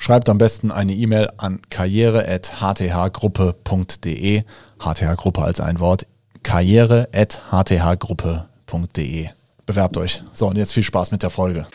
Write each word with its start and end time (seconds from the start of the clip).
Schreibt 0.00 0.28
am 0.28 0.38
besten 0.38 0.70
eine 0.70 0.94
E-Mail 0.94 1.28
an 1.36 1.60
karriere.hthgruppe.de. 1.70 4.44
HTH-Gruppe 4.78 5.42
als 5.42 5.58
ein 5.60 5.80
Wort. 5.80 6.06
karriere.hthgruppe.de. 6.44 9.28
Bewerbt 9.66 9.96
euch. 9.98 10.22
So, 10.32 10.46
und 10.46 10.54
jetzt 10.56 10.72
viel 10.72 10.84
Spaß 10.84 11.10
mit 11.10 11.24
der 11.24 11.30
Folge. 11.30 11.66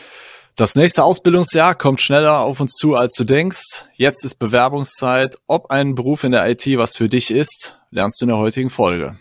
Das 0.56 0.74
nächste 0.74 1.04
Ausbildungsjahr 1.04 1.74
kommt 1.74 2.00
schneller 2.00 2.38
auf 2.38 2.60
uns 2.60 2.72
zu, 2.72 2.94
als 2.94 3.12
du 3.14 3.24
denkst. 3.24 3.84
Jetzt 3.92 4.24
ist 4.24 4.36
Bewerbungszeit. 4.36 5.36
Ob 5.46 5.70
ein 5.70 5.94
Beruf 5.94 6.24
in 6.24 6.32
der 6.32 6.48
IT 6.48 6.66
was 6.78 6.96
für 6.96 7.10
dich 7.10 7.30
ist, 7.30 7.78
lernst 7.90 8.22
du 8.22 8.24
in 8.24 8.30
der 8.30 8.38
heutigen 8.38 8.70
Folge. 8.70 9.18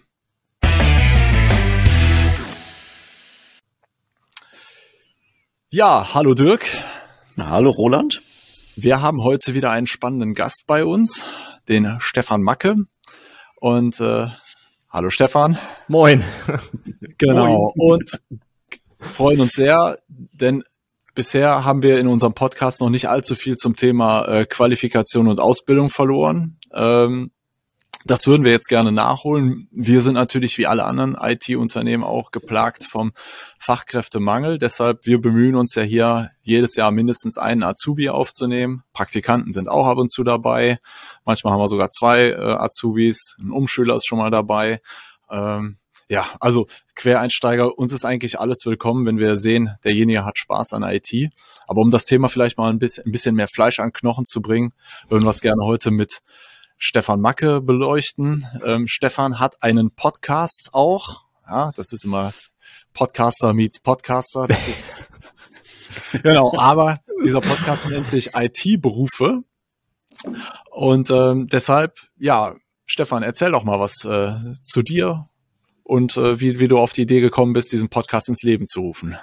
Ja, 5.70 6.13
hallo 6.13 6.34
Dirk. 6.35 6.66
hallo 7.38 7.72
Roland. 7.72 8.22
Wir 8.76 9.04
haben 9.04 9.22
heute 9.22 9.54
wieder 9.54 9.70
einen 9.70 9.86
spannenden 9.86 10.34
Gast 10.34 10.63
bei 10.66 10.84
uns, 10.84 11.27
den 11.70 11.98
Stefan 12.00 12.41
Macke. 12.41 12.76
Und 13.58 13.99
äh, 13.99 14.27
hallo 14.90 15.09
Stefan. 15.12 15.58
Moin. 15.88 16.24
Genau. 17.20 17.71
Moin. 17.76 17.99
Und 17.99 18.21
freuen 18.99 19.41
uns 19.41 19.54
sehr, 19.54 19.99
denn 20.07 20.63
bisher 21.13 21.63
haben 21.63 21.84
wir 21.84 21.99
in 21.99 22.07
unserem 22.07 22.34
Podcast 22.34 22.82
noch 22.82 22.90
nicht 22.90 23.07
allzu 23.07 23.35
viel 23.35 23.55
zum 23.55 23.76
Thema 23.76 24.26
äh, 24.26 24.46
Qualifikation 24.46 25.27
und 25.27 25.40
Ausbildung 25.40 25.90
verloren. 25.90 26.57
Ähm, 26.74 27.32
das 28.05 28.27
würden 28.27 28.43
wir 28.43 28.51
jetzt 28.51 28.68
gerne 28.68 28.91
nachholen. 28.91 29.68
Wir 29.71 30.01
sind 30.01 30.15
natürlich 30.15 30.57
wie 30.57 30.68
alle 30.68 30.84
anderen 30.84 31.15
IT-Unternehmen 31.20 32.04
auch 32.04 32.32
geplagt 32.32 32.85
vom 32.85 33.13
Fachkräftemangel. 33.60 34.60
Deshalb, 34.60 35.05
wir 35.05 35.21
bemühen 35.21 35.55
uns 35.55 35.76
ja 35.76 35.84
hier 35.84 36.32
jedes 36.41 36.76
Jahr 36.76 36.91
mindestens 36.91 37.37
einen 37.37 37.63
Azubi 37.63 38.10
aufzunehmen. 38.10 38.84
Praktikanten 38.93 39.54
sind 39.54 39.70
auch 39.70 39.87
ab 39.87 39.98
und 39.98 40.12
zu 40.12 40.23
dabei. 40.23 40.79
Manchmal 41.26 41.54
haben 41.54 41.62
wir 41.62 41.68
sogar 41.68 41.90
zwei 41.90 42.29
äh, 42.29 42.35
Azubis. 42.35 43.37
Ein 43.41 43.51
Umschüler 43.51 43.95
ist 43.95 44.05
schon 44.05 44.20
mal 44.20 44.32
dabei. 44.32 44.82
Ähm, 45.32 45.77
ja, 46.10 46.27
also 46.40 46.67
Quereinsteiger, 46.95 47.77
uns 47.77 47.93
ist 47.93 48.05
eigentlich 48.05 48.40
alles 48.40 48.65
willkommen, 48.65 49.05
wenn 49.05 49.17
wir 49.17 49.38
sehen, 49.38 49.77
derjenige 49.84 50.26
hat 50.26 50.38
Spaß 50.38 50.73
an 50.73 50.84
IT. 50.84 51.12
Aber 51.65 51.82
um 51.82 51.90
das 51.90 52.05
Thema 52.05 52.27
vielleicht 52.27 52.57
mal 52.57 52.70
ein 52.70 52.77
bisschen, 52.77 53.05
ein 53.05 53.12
bisschen 53.12 53.35
mehr 53.35 53.48
Fleisch 53.48 53.79
an 53.79 53.93
Knochen 53.93 54.26
zu 54.26 54.41
bringen, 54.41 54.73
würden 55.10 55.23
wir 55.23 55.29
es 55.29 55.41
gerne 55.41 55.63
heute 55.63 55.90
mit 55.90 56.21
Stefan 56.77 57.21
Macke 57.21 57.62
beleuchten. 57.62 58.46
Ähm, 58.66 58.88
Stefan 58.88 59.40
hat 59.40 59.62
einen 59.62 59.91
Podcast 59.91 60.70
auch. 60.74 61.26
Ja, 61.48 61.71
das 61.76 61.91
ist 61.91 62.05
immer 62.05 62.32
Podcaster 62.93 63.54
meets 63.54 63.79
Podcaster. 63.79 64.47
Das 64.47 64.68
ist 64.68 64.94
genau, 66.24 66.57
aber 66.57 67.01
dieser 67.24 67.41
Podcast 67.41 67.88
nennt 67.90 68.07
sich 68.07 68.31
IT-Berufe. 68.35 69.44
Und 70.72 71.09
ähm, 71.12 71.47
deshalb, 71.47 72.00
ja, 72.18 72.56
Stefan, 72.85 73.24
erzähl 73.24 73.51
doch 73.51 73.63
mal 73.63 73.79
was 73.79 74.06
äh, 74.06 74.35
zu 74.63 74.81
dir 74.81 75.29
und 75.84 76.18
äh, 76.18 76.40
wie, 76.40 76.59
wie 76.59 76.68
du 76.68 76.79
auf 76.79 76.94
die 76.94 77.03
Idee 77.03 77.19
gekommen 77.19 77.53
bist, 77.53 77.72
diesen 77.72 77.90
Podcast 77.90 78.29
ins 78.29 78.44
Leben 78.44 78.68
zu 78.68 78.81
rufen. 78.81 79.18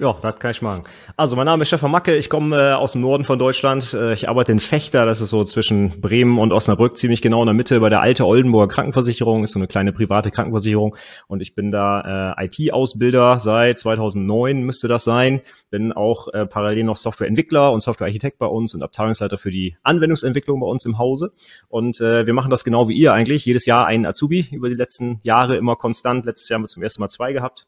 Ja, 0.00 0.16
das 0.22 0.38
kann 0.38 0.50
ich 0.50 0.62
machen. 0.62 0.84
Also, 1.18 1.36
mein 1.36 1.44
Name 1.44 1.60
ist 1.60 1.68
Stefan 1.68 1.90
Macke, 1.90 2.16
ich 2.16 2.30
komme 2.30 2.56
äh, 2.56 2.72
aus 2.72 2.92
dem 2.92 3.02
Norden 3.02 3.24
von 3.24 3.38
Deutschland. 3.38 3.92
Äh, 3.92 4.14
ich 4.14 4.30
arbeite 4.30 4.50
in 4.50 4.58
Fechter, 4.58 5.04
das 5.04 5.20
ist 5.20 5.28
so 5.28 5.44
zwischen 5.44 6.00
Bremen 6.00 6.38
und 6.38 6.52
Osnabrück, 6.52 6.96
ziemlich 6.96 7.20
genau 7.20 7.42
in 7.42 7.46
der 7.46 7.54
Mitte 7.54 7.80
bei 7.80 7.90
der 7.90 8.00
Alte 8.00 8.26
Oldenburger 8.26 8.72
Krankenversicherung, 8.72 9.44
ist 9.44 9.52
so 9.52 9.58
eine 9.58 9.66
kleine 9.66 9.92
private 9.92 10.30
Krankenversicherung. 10.30 10.96
Und 11.26 11.42
ich 11.42 11.54
bin 11.54 11.70
da 11.70 12.34
äh, 12.34 12.46
IT-Ausbilder 12.46 13.40
seit 13.40 13.78
2009, 13.78 14.62
müsste 14.62 14.88
das 14.88 15.04
sein. 15.04 15.42
Bin 15.68 15.92
auch 15.92 16.28
äh, 16.28 16.46
parallel 16.46 16.84
noch 16.84 16.96
Softwareentwickler 16.96 17.70
und 17.70 17.80
Softwarearchitekt 17.80 18.38
bei 18.38 18.46
uns 18.46 18.74
und 18.74 18.82
Abteilungsleiter 18.82 19.36
für 19.36 19.50
die 19.50 19.76
Anwendungsentwicklung 19.82 20.60
bei 20.60 20.66
uns 20.66 20.86
im 20.86 20.96
Hause. 20.96 21.32
Und 21.68 22.00
äh, 22.00 22.24
wir 22.24 22.32
machen 22.32 22.50
das 22.50 22.64
genau 22.64 22.88
wie 22.88 22.94
ihr 22.94 23.12
eigentlich. 23.12 23.44
Jedes 23.44 23.66
Jahr 23.66 23.84
einen 23.84 24.06
Azubi 24.06 24.48
über 24.50 24.70
die 24.70 24.76
letzten 24.76 25.20
Jahre 25.24 25.58
immer 25.58 25.76
konstant. 25.76 26.24
Letztes 26.24 26.48
Jahr 26.48 26.56
haben 26.56 26.64
wir 26.64 26.68
zum 26.68 26.82
ersten 26.82 27.02
Mal 27.02 27.08
zwei 27.08 27.34
gehabt. 27.34 27.66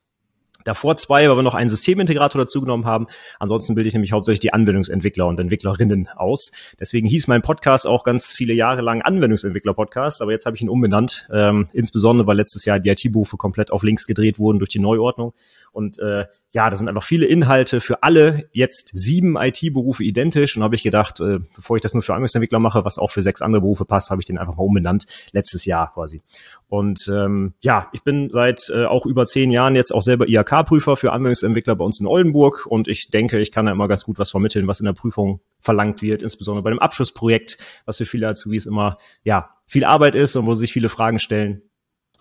Davor 0.65 0.97
zwei, 0.97 1.29
weil 1.29 1.37
wir 1.37 1.43
noch 1.43 1.55
einen 1.55 1.69
Systemintegrator 1.69 2.43
dazugenommen 2.43 2.87
haben. 2.87 3.07
Ansonsten 3.39 3.75
bilde 3.75 3.89
ich 3.89 3.95
nämlich 3.95 4.13
hauptsächlich 4.13 4.41
die 4.41 4.53
Anwendungsentwickler 4.53 5.27
und 5.27 5.39
Entwicklerinnen 5.41 6.09
aus. 6.17 6.53
Deswegen 6.79 7.07
hieß 7.07 7.29
mein 7.29 7.43
Podcast 7.43 7.87
auch 7.87 8.05
ganz 8.05 8.33
viele 8.33 8.55
Jahre 8.55 8.83
lang 8.83 9.03
Anwendungsentwickler-Podcast, 9.03 10.23
aber 10.23 10.33
jetzt 10.33 10.47
habe 10.47 10.57
ich 10.57 10.63
ihn 10.63 10.69
umbenannt, 10.69 11.29
ähm, 11.33 11.69
insbesondere 11.73 12.27
weil 12.27 12.37
letztes 12.37 12.65
Jahr 12.65 12.79
die 12.79 12.91
IT-Berufe 12.91 13.37
komplett 13.37 13.71
auf 13.73 13.83
links 13.83 14.07
gedreht 14.07 14.39
wurden 14.39 14.59
durch 14.59 14.71
die 14.71 14.79
Neuordnung. 14.79 15.35
Und 15.73 15.99
äh, 15.99 16.27
ja, 16.53 16.69
das 16.69 16.79
sind 16.79 16.89
einfach 16.89 17.03
viele 17.03 17.25
Inhalte 17.25 17.81
für 17.81 18.03
alle, 18.03 18.49
jetzt 18.53 18.91
sieben 18.93 19.37
IT-Berufe 19.37 20.05
identisch. 20.05 20.57
Und 20.57 20.63
habe 20.63 20.75
ich 20.75 20.83
gedacht, 20.83 21.19
äh, 21.21 21.39
bevor 21.57 21.77
ich 21.77 21.83
das 21.83 21.95
nur 21.95 22.03
für 22.03 22.13
Anwendungsentwickler 22.13 22.59
mache, 22.59 22.85
was 22.85 22.99
auch 22.99 23.11
für 23.11 23.23
sechs 23.23 23.41
andere 23.41 23.63
Berufe 23.63 23.87
passt, 23.87 24.11
habe 24.11 24.21
ich 24.21 24.27
den 24.27 24.37
einfach 24.37 24.57
mal 24.57 24.63
umbenannt, 24.63 25.07
letztes 25.33 25.65
Jahr 25.65 25.93
quasi. 25.95 26.21
Und 26.69 27.11
ähm, 27.13 27.55
ja, 27.61 27.89
ich 27.93 28.03
bin 28.03 28.29
seit 28.31 28.71
äh, 28.75 28.85
auch 28.85 29.07
über 29.07 29.25
zehn 29.25 29.51
Jahren 29.51 29.75
jetzt 29.75 29.93
auch 29.93 30.03
selber 30.03 30.29
IHK-Prüfer 30.29 30.97
für 30.97 31.13
Anwendungsentwickler 31.13 31.75
bei 31.75 31.85
uns 31.85 32.01
in 32.01 32.07
Oldenburg. 32.07 32.67
Und 32.67 32.87
ich 32.87 33.11
denke, 33.11 33.41
ich 33.41 33.51
kann 33.51 33.67
da 33.67 33.73
immer 33.73 33.89
ganz 33.89 34.05
gut 34.05 34.19
was 34.19 34.31
vermitteln, 34.31 34.67
was 34.67 34.81
in 34.81 34.87
der 34.87 34.93
Prüfung 34.93 35.41
verlangt 35.59 36.03
wird, 36.03 36.23
insbesondere 36.23 36.63
bei 36.63 36.71
dem 36.71 36.81
Abschlussprojekt, 36.81 37.57
was 37.87 37.97
für 37.97 38.07
viele 38.07 38.29
Azubis 38.29 38.67
immer 38.67 38.99
ja 39.25 39.51
viel 39.67 39.85
Arbeit 39.85 40.15
ist 40.15 40.37
und 40.37 40.47
wo 40.47 40.55
sich 40.55 40.73
viele 40.73 40.91
Fragen 40.91 41.19
stellen 41.19 41.63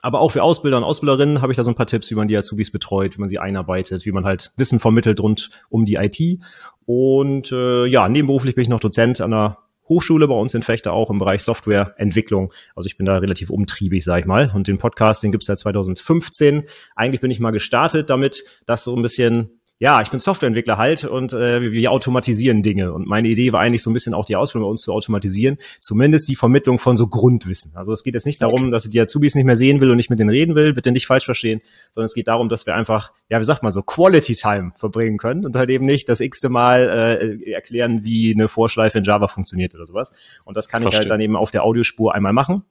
aber 0.01 0.19
auch 0.19 0.31
für 0.31 0.44
Ausbilder 0.44 0.78
und 0.78 0.84
Ausbilderinnen 0.84 1.41
habe 1.41 1.51
ich 1.51 1.57
da 1.57 1.63
so 1.63 1.72
ein 1.72 1.75
paar 1.75 1.88
Tipps, 1.88 2.09
wie 2.09 2.16
man 2.16 2.28
die 2.28 2.38
Azubis 2.38 2.72
betreut, 2.72 3.17
wie 3.17 3.19
man 3.19 3.29
sie 3.29 3.39
einarbeitet, 3.39 4.06
wie 4.06 4.12
man 4.12 4.25
halt 4.25 4.51
Wissen 4.57 4.79
vermittelt 4.79 5.19
rund 5.19 5.50
um 5.69 5.85
die 5.85 5.95
IT. 5.95 6.41
Und 6.85 7.51
äh, 7.51 7.85
ja, 7.85 8.09
nebenberuflich 8.09 8.56
bin 8.56 8.63
ich 8.63 8.69
noch 8.69 8.79
Dozent 8.79 9.22
an 9.22 9.31
der 9.31 9.57
Hochschule 9.91 10.28
bei 10.28 10.35
uns 10.35 10.53
in 10.53 10.63
Fechter 10.63 10.94
auch 10.94 11.09
im 11.09 11.19
Bereich 11.19 11.44
Softwareentwicklung. 11.44 12.53
Also 12.75 12.88
ich 12.88 12.97
bin 12.97 13.06
da 13.06 13.17
relativ 13.17 13.50
umtriebig, 13.50 14.03
sag 14.03 14.22
ich 14.22 14.25
mal. 14.25 14.51
Und 14.56 14.67
den 14.67 14.78
Podcast, 14.78 15.22
den 15.22 15.31
gibt's 15.31 15.47
seit 15.47 15.59
2015. 15.59 16.63
Eigentlich 16.95 17.22
bin 17.22 17.29
ich 17.29 17.40
mal 17.40 17.51
gestartet 17.51 18.09
damit, 18.09 18.44
das 18.66 18.84
so 18.84 18.95
ein 18.95 19.01
bisschen 19.01 19.60
ja, 19.81 19.99
ich 19.99 20.11
bin 20.11 20.19
Softwareentwickler 20.19 20.77
halt 20.77 21.05
und 21.05 21.33
äh, 21.33 21.71
wir 21.71 21.91
automatisieren 21.91 22.61
Dinge. 22.61 22.93
Und 22.93 23.07
meine 23.07 23.27
Idee 23.27 23.51
war 23.51 23.61
eigentlich 23.61 23.81
so 23.81 23.89
ein 23.89 23.95
bisschen 23.95 24.13
auch 24.13 24.25
die 24.25 24.35
Ausbildung 24.35 24.67
bei 24.67 24.69
uns 24.69 24.81
zu 24.81 24.93
automatisieren, 24.93 25.57
zumindest 25.79 26.29
die 26.29 26.35
Vermittlung 26.35 26.77
von 26.77 26.95
so 26.95 27.07
Grundwissen. 27.07 27.71
Also 27.73 27.91
es 27.91 28.03
geht 28.03 28.13
jetzt 28.13 28.27
nicht 28.27 28.43
darum, 28.43 28.69
dass 28.69 28.85
ich 28.85 28.91
die 28.91 29.01
Azubis 29.01 29.33
nicht 29.33 29.45
mehr 29.45 29.55
sehen 29.55 29.81
will 29.81 29.89
und 29.89 29.97
nicht 29.97 30.11
mit 30.11 30.19
denen 30.19 30.29
reden 30.29 30.53
will, 30.53 30.73
bitte 30.73 30.91
nicht 30.91 31.07
falsch 31.07 31.25
verstehen, 31.25 31.61
sondern 31.93 32.05
es 32.05 32.13
geht 32.13 32.27
darum, 32.27 32.47
dass 32.47 32.67
wir 32.67 32.75
einfach, 32.75 33.11
ja, 33.27 33.39
wie 33.39 33.43
sagt 33.43 33.63
man 33.63 33.71
so, 33.71 33.81
Quality 33.81 34.35
Time 34.35 34.71
verbringen 34.75 35.17
können 35.17 35.43
und 35.47 35.55
halt 35.55 35.71
eben 35.71 35.87
nicht 35.87 36.07
das 36.07 36.19
x-te 36.19 36.49
Mal 36.49 37.39
äh, 37.43 37.51
erklären, 37.51 38.05
wie 38.05 38.35
eine 38.35 38.47
Vorschleife 38.47 38.99
in 38.99 39.03
Java 39.03 39.25
funktioniert 39.25 39.73
oder 39.73 39.87
sowas. 39.87 40.11
Und 40.45 40.57
das 40.57 40.69
kann 40.69 40.83
Verstehe. 40.83 40.99
ich 40.99 41.03
halt 41.05 41.09
dann 41.09 41.21
eben 41.21 41.35
auf 41.35 41.49
der 41.49 41.63
Audiospur 41.63 42.13
einmal 42.13 42.33
machen. 42.33 42.61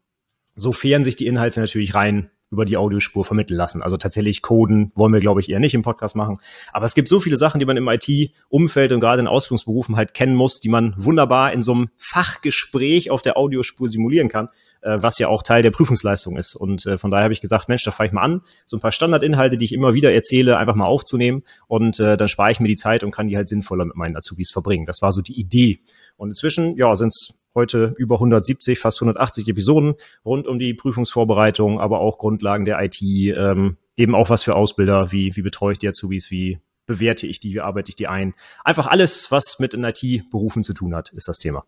Sofern 0.54 1.02
sich 1.02 1.16
die 1.16 1.26
Inhalte 1.26 1.58
natürlich 1.58 1.96
rein 1.96 2.30
über 2.50 2.64
die 2.64 2.76
Audiospur 2.76 3.24
vermitteln 3.24 3.56
lassen. 3.56 3.82
Also 3.82 3.96
tatsächlich 3.96 4.42
Coden 4.42 4.90
wollen 4.94 5.12
wir, 5.12 5.20
glaube 5.20 5.40
ich, 5.40 5.48
eher 5.48 5.60
nicht 5.60 5.74
im 5.74 5.82
Podcast 5.82 6.16
machen. 6.16 6.38
Aber 6.72 6.84
es 6.84 6.94
gibt 6.94 7.08
so 7.08 7.20
viele 7.20 7.36
Sachen, 7.36 7.60
die 7.60 7.66
man 7.66 7.76
im 7.76 7.88
IT-Umfeld 7.88 8.92
und 8.92 9.00
gerade 9.00 9.20
in 9.20 9.28
Ausbildungsberufen 9.28 9.96
halt 9.96 10.14
kennen 10.14 10.34
muss, 10.34 10.60
die 10.60 10.68
man 10.68 10.94
wunderbar 10.96 11.52
in 11.52 11.62
so 11.62 11.72
einem 11.72 11.90
Fachgespräch 11.96 13.10
auf 13.10 13.22
der 13.22 13.36
Audiospur 13.36 13.88
simulieren 13.88 14.28
kann, 14.28 14.48
äh, 14.82 14.96
was 15.00 15.18
ja 15.18 15.28
auch 15.28 15.42
Teil 15.42 15.62
der 15.62 15.70
Prüfungsleistung 15.70 16.36
ist. 16.36 16.54
Und 16.54 16.86
äh, 16.86 16.98
von 16.98 17.10
daher 17.10 17.24
habe 17.24 17.32
ich 17.32 17.40
gesagt, 17.40 17.68
Mensch, 17.68 17.82
da 17.84 17.90
fange 17.90 18.08
ich 18.08 18.12
mal 18.12 18.22
an, 18.22 18.42
so 18.66 18.76
ein 18.76 18.80
paar 18.80 18.92
Standardinhalte, 18.92 19.56
die 19.56 19.64
ich 19.64 19.72
immer 19.72 19.94
wieder 19.94 20.12
erzähle, 20.12 20.58
einfach 20.58 20.74
mal 20.74 20.86
aufzunehmen. 20.86 21.42
Und 21.66 22.00
äh, 22.00 22.16
dann 22.16 22.28
spare 22.28 22.50
ich 22.50 22.60
mir 22.60 22.68
die 22.68 22.76
Zeit 22.76 23.04
und 23.04 23.10
kann 23.10 23.28
die 23.28 23.36
halt 23.36 23.48
sinnvoller 23.48 23.84
mit 23.84 23.96
meinen 23.96 24.16
Azubis 24.16 24.50
verbringen. 24.50 24.86
Das 24.86 25.02
war 25.02 25.12
so 25.12 25.22
die 25.22 25.38
Idee. 25.38 25.80
Und 26.16 26.28
inzwischen, 26.28 26.76
ja, 26.76 26.94
sind 26.96 27.08
es 27.08 27.34
heute 27.54 27.94
über 27.98 28.16
170, 28.16 28.78
fast 28.78 28.98
180 28.98 29.48
Episoden 29.48 29.94
rund 30.24 30.46
um 30.46 30.58
die 30.58 30.74
Prüfungsvorbereitung, 30.74 31.80
aber 31.80 32.00
auch 32.00 32.18
Grundlagen 32.18 32.64
der 32.64 32.80
IT, 32.82 33.00
ähm, 33.02 33.76
eben 33.96 34.14
auch 34.14 34.30
was 34.30 34.42
für 34.42 34.54
Ausbilder, 34.54 35.12
wie, 35.12 35.34
wie 35.36 35.42
betreue 35.42 35.72
ich 35.72 35.78
die 35.78 35.88
Azubis, 35.88 36.30
wie 36.30 36.60
bewerte 36.86 37.26
ich 37.26 37.40
die, 37.40 37.54
wie 37.54 37.60
arbeite 37.60 37.90
ich 37.90 37.96
die 37.96 38.08
ein. 38.08 38.34
Einfach 38.64 38.86
alles, 38.86 39.30
was 39.30 39.58
mit 39.58 39.74
in 39.74 39.84
IT-Berufen 39.84 40.62
zu 40.62 40.74
tun 40.74 40.94
hat, 40.94 41.10
ist 41.10 41.28
das 41.28 41.38
Thema. 41.38 41.64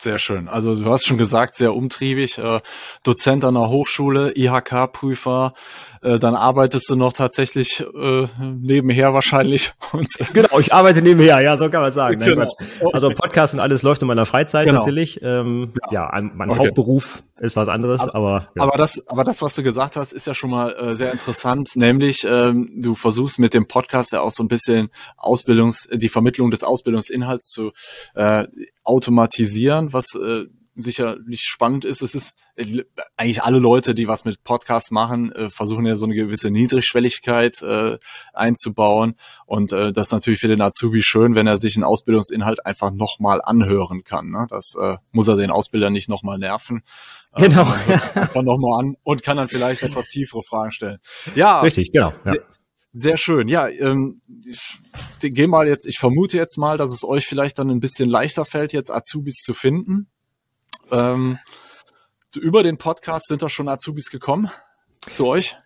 Sehr 0.00 0.18
schön. 0.18 0.46
Also 0.46 0.76
du 0.76 0.90
hast 0.90 1.06
schon 1.06 1.18
gesagt, 1.18 1.56
sehr 1.56 1.74
umtriebig. 1.74 2.38
Äh, 2.38 2.60
Dozent 3.02 3.44
an 3.44 3.54
der 3.54 3.68
Hochschule, 3.68 4.32
IHK-Prüfer, 4.36 5.54
äh, 6.02 6.20
dann 6.20 6.36
arbeitest 6.36 6.88
du 6.88 6.94
noch 6.94 7.12
tatsächlich 7.12 7.80
äh, 7.80 8.28
nebenher 8.38 9.12
wahrscheinlich. 9.12 9.72
Und 9.92 10.08
genau, 10.32 10.60
ich 10.60 10.72
arbeite 10.72 11.02
nebenher, 11.02 11.42
ja, 11.42 11.56
so 11.56 11.68
kann 11.68 11.82
man 11.82 11.92
sagen. 11.92 12.20
Nein, 12.20 12.30
genau. 12.30 12.92
Also 12.92 13.08
Podcast 13.10 13.54
und 13.54 13.60
alles 13.60 13.82
läuft 13.82 14.02
in 14.02 14.08
meiner 14.08 14.26
Freizeit 14.26 14.66
genau. 14.66 14.78
tatsächlich. 14.78 15.20
Ähm, 15.22 15.72
ja. 15.90 16.12
ja, 16.14 16.20
mein 16.34 16.50
okay. 16.50 16.60
Hauptberuf 16.60 17.22
ist 17.40 17.56
was 17.56 17.68
anderes, 17.68 18.08
aber 18.08 18.28
aber, 18.28 18.48
ja. 18.54 18.62
aber 18.62 18.78
das, 18.78 19.02
aber 19.08 19.24
das, 19.24 19.42
was 19.42 19.54
du 19.54 19.62
gesagt 19.62 19.96
hast, 19.96 20.12
ist 20.12 20.26
ja 20.26 20.34
schon 20.34 20.50
mal 20.50 20.74
äh, 20.74 20.94
sehr 20.94 21.12
interessant. 21.12 21.70
Nämlich, 21.74 22.26
ähm, 22.28 22.70
du 22.76 22.94
versuchst 22.94 23.38
mit 23.38 23.54
dem 23.54 23.66
Podcast 23.66 24.12
ja 24.12 24.20
auch 24.20 24.30
so 24.30 24.42
ein 24.42 24.48
bisschen 24.48 24.90
Ausbildungs, 25.16 25.88
die 25.92 26.08
Vermittlung 26.08 26.50
des 26.50 26.62
Ausbildungsinhalts 26.62 27.50
zu 27.50 27.72
äh, 28.14 28.44
automatisieren, 28.84 29.87
was 29.92 30.14
äh, 30.14 30.46
sicherlich 30.78 31.42
spannend 31.42 31.84
ist. 31.84 32.02
Es 32.02 32.14
ist 32.14 32.34
äh, 32.56 32.84
eigentlich 33.16 33.42
alle 33.42 33.58
Leute, 33.58 33.94
die 33.94 34.08
was 34.08 34.24
mit 34.24 34.44
Podcasts 34.44 34.90
machen, 34.90 35.32
äh, 35.32 35.50
versuchen 35.50 35.84
ja 35.84 35.96
so 35.96 36.06
eine 36.06 36.14
gewisse 36.14 36.50
Niedrigschwelligkeit 36.50 37.60
äh, 37.62 37.98
einzubauen. 38.32 39.16
Und 39.44 39.72
äh, 39.72 39.92
das 39.92 40.08
ist 40.08 40.12
natürlich 40.12 40.40
für 40.40 40.48
den 40.48 40.62
Azubi 40.62 41.02
schön, 41.02 41.34
wenn 41.34 41.46
er 41.46 41.58
sich 41.58 41.76
einen 41.76 41.84
Ausbildungsinhalt 41.84 42.64
einfach 42.64 42.92
nochmal 42.92 43.40
anhören 43.42 44.04
kann. 44.04 44.30
Ne? 44.30 44.46
Das 44.48 44.74
äh, 44.80 44.96
muss 45.10 45.28
er 45.28 45.36
den 45.36 45.50
Ausbilder 45.50 45.90
nicht 45.90 46.08
nochmal 46.08 46.38
nerven. 46.38 46.82
Ähm, 47.36 47.50
genau. 47.50 47.74
Äh, 47.88 47.92
einfach 48.20 48.42
nochmal 48.42 48.80
an 48.80 48.96
und 49.02 49.22
kann 49.22 49.36
dann 49.36 49.48
vielleicht 49.48 49.82
etwas 49.82 50.06
tiefere 50.06 50.42
Fragen 50.42 50.72
stellen. 50.72 50.98
Ja. 51.34 51.60
Richtig, 51.60 51.92
genau. 51.92 52.12
Ja. 52.24 52.34
Sehr 52.92 53.16
schön. 53.16 53.48
Ja, 53.48 53.68
ähm, 53.68 54.22
ich 54.46 54.80
gehe 55.20 55.48
mal 55.48 55.68
jetzt, 55.68 55.86
ich 55.86 55.98
vermute 55.98 56.36
jetzt 56.36 56.56
mal, 56.56 56.78
dass 56.78 56.90
es 56.90 57.04
euch 57.04 57.26
vielleicht 57.26 57.58
dann 57.58 57.70
ein 57.70 57.80
bisschen 57.80 58.08
leichter 58.08 58.44
fällt, 58.44 58.72
jetzt 58.72 58.90
Azubis 58.90 59.36
zu 59.36 59.54
finden. 59.54 60.08
Ähm, 60.90 61.38
über 62.36 62.62
den 62.62 62.78
Podcast 62.78 63.26
sind 63.28 63.42
da 63.42 63.48
schon 63.48 63.68
Azubis 63.68 64.10
gekommen 64.10 64.50
zu 65.12 65.26
euch? 65.26 65.56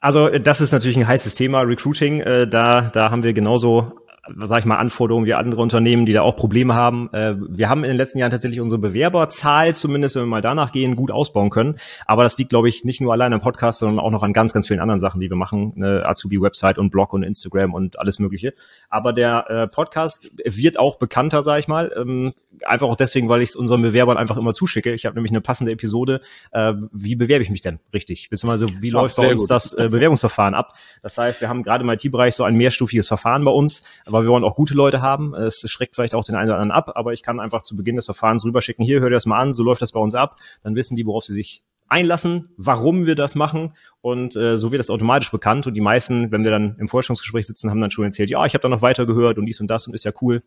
Also 0.00 0.28
das 0.28 0.60
ist 0.60 0.72
natürlich 0.72 0.96
ein 0.96 1.08
heißes 1.08 1.34
Thema, 1.34 1.60
Recruiting. 1.62 2.20
Äh, 2.20 2.48
da, 2.48 2.90
da 2.92 3.10
haben 3.10 3.22
wir 3.22 3.32
genauso 3.32 3.92
sag 4.36 4.60
ich 4.60 4.64
mal, 4.64 4.76
Anforderungen 4.76 5.26
wie 5.26 5.34
andere 5.34 5.60
Unternehmen, 5.62 6.06
die 6.06 6.12
da 6.12 6.22
auch 6.22 6.36
Probleme 6.36 6.74
haben. 6.74 7.12
Äh, 7.12 7.34
wir 7.48 7.68
haben 7.68 7.84
in 7.84 7.88
den 7.88 7.96
letzten 7.96 8.18
Jahren 8.18 8.30
tatsächlich 8.30 8.60
unsere 8.60 8.80
Bewerberzahl, 8.80 9.74
zumindest 9.74 10.14
wenn 10.14 10.22
wir 10.22 10.26
mal 10.26 10.40
danach 10.40 10.72
gehen, 10.72 10.96
gut 10.96 11.10
ausbauen 11.10 11.50
können. 11.50 11.76
Aber 12.06 12.22
das 12.22 12.36
liegt, 12.38 12.50
glaube 12.50 12.68
ich, 12.68 12.84
nicht 12.84 13.00
nur 13.00 13.12
allein 13.12 13.32
am 13.32 13.40
Podcast, 13.40 13.80
sondern 13.80 14.04
auch 14.04 14.10
noch 14.10 14.22
an 14.22 14.32
ganz, 14.32 14.52
ganz 14.52 14.66
vielen 14.66 14.80
anderen 14.80 14.98
Sachen, 14.98 15.20
die 15.20 15.30
wir 15.30 15.36
machen. 15.36 15.72
Eine 15.76 16.06
Azubi-Website 16.06 16.78
und 16.78 16.90
Blog 16.90 17.12
und 17.12 17.22
Instagram 17.22 17.74
und 17.74 17.98
alles 17.98 18.18
Mögliche. 18.18 18.54
Aber 18.88 19.12
der 19.12 19.50
äh, 19.50 19.68
Podcast 19.68 20.30
wird 20.44 20.78
auch 20.78 20.98
bekannter, 20.98 21.42
sag 21.42 21.58
ich 21.58 21.68
mal. 21.68 21.92
Ähm, 21.96 22.34
einfach 22.64 22.88
auch 22.88 22.96
deswegen, 22.96 23.28
weil 23.28 23.42
ich 23.42 23.50
es 23.50 23.56
unseren 23.56 23.82
Bewerbern 23.82 24.16
einfach 24.16 24.36
immer 24.36 24.52
zuschicke. 24.52 24.92
Ich 24.92 25.06
habe 25.06 25.14
nämlich 25.14 25.32
eine 25.32 25.40
passende 25.40 25.72
Episode. 25.72 26.20
Äh, 26.52 26.74
wie 26.92 27.16
bewerbe 27.16 27.42
ich 27.42 27.50
mich 27.50 27.60
denn 27.60 27.80
richtig? 27.92 28.28
Beziehungsweise 28.30 28.66
wie 28.80 28.90
läuft 28.90 29.16
bei 29.16 29.30
uns 29.30 29.42
gut. 29.42 29.50
das 29.50 29.72
äh, 29.72 29.88
Bewerbungsverfahren 29.90 30.54
ab? 30.54 30.74
Das 31.02 31.18
heißt, 31.18 31.40
wir 31.40 31.48
haben 31.48 31.62
gerade 31.62 31.84
im 31.84 31.90
IT-Bereich 31.90 32.34
so 32.34 32.44
ein 32.44 32.54
mehrstufiges 32.56 33.08
Verfahren 33.08 33.44
bei 33.44 33.50
uns, 33.50 33.82
aber 34.16 34.24
wir 34.24 34.30
wollen 34.30 34.44
auch 34.44 34.56
gute 34.56 34.74
Leute 34.74 35.02
haben. 35.02 35.34
Es 35.34 35.60
schreckt 35.70 35.94
vielleicht 35.94 36.14
auch 36.14 36.24
den 36.24 36.34
einen 36.34 36.50
oder 36.50 36.58
anderen 36.58 36.72
ab, 36.72 36.92
aber 36.94 37.12
ich 37.12 37.22
kann 37.22 37.38
einfach 37.38 37.62
zu 37.62 37.76
Beginn 37.76 37.96
des 37.96 38.06
Verfahrens 38.06 38.44
rüberschicken, 38.44 38.84
hier, 38.84 39.00
hört 39.00 39.10
ihr 39.10 39.14
das 39.14 39.26
mal 39.26 39.38
an, 39.38 39.52
so 39.52 39.62
läuft 39.62 39.82
das 39.82 39.92
bei 39.92 40.00
uns 40.00 40.14
ab. 40.14 40.36
Dann 40.62 40.74
wissen 40.74 40.96
die, 40.96 41.06
worauf 41.06 41.24
sie 41.24 41.32
sich 41.32 41.62
einlassen, 41.88 42.48
warum 42.56 43.06
wir 43.06 43.14
das 43.14 43.34
machen 43.34 43.74
und 44.00 44.34
äh, 44.36 44.56
so 44.56 44.72
wird 44.72 44.80
das 44.80 44.90
automatisch 44.90 45.30
bekannt 45.30 45.66
und 45.66 45.74
die 45.74 45.80
meisten, 45.80 46.32
wenn 46.32 46.42
wir 46.42 46.50
dann 46.50 46.76
im 46.78 46.88
Forschungsgespräch 46.88 47.46
sitzen, 47.46 47.70
haben 47.70 47.80
dann 47.80 47.90
schon 47.90 48.04
erzählt, 48.04 48.30
ja, 48.30 48.44
ich 48.44 48.54
habe 48.54 48.62
da 48.62 48.68
noch 48.68 48.82
weiter 48.82 49.06
gehört 49.06 49.38
und 49.38 49.46
dies 49.46 49.60
und 49.60 49.68
das 49.68 49.86
und 49.86 49.94
ist 49.94 50.04
ja 50.04 50.12
cool. 50.20 50.42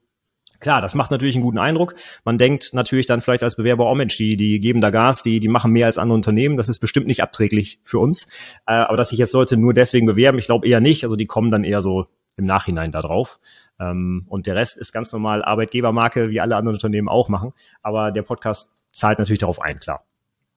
Klar, 0.59 0.81
das 0.81 0.93
macht 0.93 1.11
natürlich 1.11 1.35
einen 1.35 1.45
guten 1.45 1.57
Eindruck. 1.57 1.95
Man 2.25 2.37
denkt 2.37 2.73
natürlich 2.73 3.05
dann 3.05 3.21
vielleicht 3.21 3.43
als 3.43 3.55
Bewerber, 3.55 3.89
oh 3.89 3.95
Mensch, 3.95 4.17
die, 4.17 4.35
die 4.35 4.59
geben 4.59 4.81
da 4.81 4.89
Gas, 4.89 5.23
die, 5.23 5.39
die 5.39 5.47
machen 5.47 5.71
mehr 5.71 5.85
als 5.85 5.97
andere 5.97 6.15
Unternehmen. 6.15 6.57
Das 6.57 6.67
ist 6.67 6.79
bestimmt 6.79 7.07
nicht 7.07 7.23
abträglich 7.23 7.79
für 7.85 7.99
uns. 7.99 8.25
Äh, 8.67 8.73
aber 8.73 8.97
dass 8.97 9.09
sich 9.09 9.19
jetzt 9.19 9.31
Leute 9.31 9.55
nur 9.55 9.73
deswegen 9.73 10.05
bewerben, 10.05 10.37
ich 10.37 10.47
glaube 10.47 10.67
eher 10.67 10.81
nicht. 10.81 11.05
Also 11.05 11.15
die 11.15 11.27
kommen 11.27 11.49
dann 11.49 11.63
eher 11.63 11.79
so 11.81 12.07
im 12.39 12.45
Nachhinein 12.45 12.91
da 12.91 13.01
drauf. 13.01 13.39
Ähm, 13.79 14.25
und 14.27 14.47
der 14.47 14.55
Rest 14.55 14.77
ist 14.77 14.91
ganz 14.91 15.11
normal 15.11 15.43
Arbeitgebermarke, 15.43 16.29
wie 16.29 16.41
alle 16.41 16.55
anderen 16.55 16.75
Unternehmen 16.75 17.09
auch 17.09 17.29
machen. 17.29 17.53
Aber 17.83 18.11
der 18.11 18.23
Podcast 18.23 18.71
zahlt 18.91 19.19
natürlich 19.19 19.39
darauf 19.39 19.61
ein, 19.61 19.79
klar. 19.79 20.05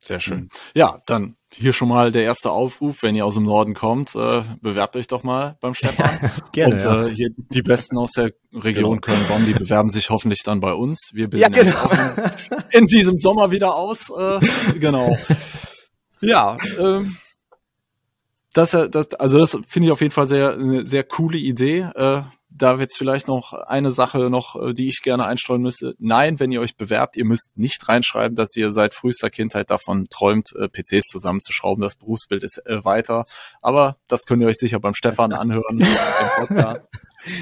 Sehr 0.05 0.19
schön. 0.19 0.41
Mhm. 0.41 0.49
Ja, 0.75 1.03
dann 1.07 1.37
hier 1.53 1.73
schon 1.73 1.89
mal 1.89 2.11
der 2.11 2.25
erste 2.25 2.51
Aufruf, 2.51 3.03
wenn 3.03 3.15
ihr 3.15 3.25
aus 3.25 3.35
dem 3.35 3.45
Norden 3.45 3.75
kommt, 3.75 4.17
äh, 4.17 4.43
bewerbt 4.61 4.97
euch 4.97 5.07
doch 5.07 5.23
mal 5.23 5.57
beim 5.61 5.75
Stefan. 5.75 6.19
Gerne. 6.53 6.75
Und 6.75 6.83
ja. 6.83 7.05
äh, 7.05 7.15
hier 7.15 7.29
die 7.37 7.63
Besten 7.63 7.97
aus 7.99 8.13
der 8.13 8.33
Region 8.53 9.01
genau. 9.01 9.17
Köln-Bonn, 9.17 9.47
die 9.47 9.55
bewerben 9.55 9.91
sich 9.91 10.11
hoffentlich 10.11 10.43
dann 10.43 10.59
bei 10.59 10.73
uns. 10.73 11.11
Wir 11.13 11.29
bilden 11.29 11.55
ja, 11.55 11.63
genau. 11.63 11.91
in 12.71 12.87
diesem 12.87 13.17
Sommer 13.17 13.53
wieder 13.53 13.77
aus. 13.77 14.11
Äh, 14.11 14.41
genau. 14.79 15.17
Ja, 16.25 16.57
ähm, 16.79 17.17
das, 18.53 18.71
das, 18.91 19.15
also 19.15 19.39
das 19.39 19.59
finde 19.67 19.87
ich 19.87 19.93
auf 19.93 20.01
jeden 20.01 20.13
Fall 20.13 20.27
sehr, 20.27 20.55
eine 20.55 20.85
sehr 20.87 21.05
coole 21.05 21.39
Idee. 21.39 21.89
Äh, 21.95 22.23
da 22.55 22.79
wird 22.79 22.93
vielleicht 22.93 23.29
noch 23.29 23.53
eine 23.53 23.91
Sache 23.91 24.31
noch, 24.31 24.57
äh, 24.57 24.75
die 24.75 24.89
ich 24.89 25.03
gerne 25.03 25.25
einstreuen 25.25 25.63
müsste. 25.63 25.95
Nein, 25.99 26.39
wenn 26.39 26.53
ihr 26.53 26.61
euch 26.61 26.77
bewerbt, 26.77 27.17
ihr 27.17 27.25
müsst 27.25 27.51
nicht 27.57 27.89
reinschreiben, 27.89 28.37
dass 28.37 28.55
ihr 28.57 28.73
seit 28.73 28.95
frühester 28.95 29.31
Kindheit 29.31 29.71
davon 29.71 30.07
träumt, 30.11 30.51
äh, 30.57 30.69
PCs 30.69 31.07
zusammenzuschrauben. 31.07 31.83
Das 31.83 31.97
Berufsbild 31.97 32.43
ist 32.43 32.59
äh, 32.67 32.85
weiter. 32.85 33.25
Aber 33.61 33.97
das 34.09 34.25
könnt 34.25 34.43
ihr 34.43 34.49
euch 34.49 34.59
sicher 34.59 34.81
beim 34.81 34.95
Stefan 34.95 35.33
anhören. 35.33 35.79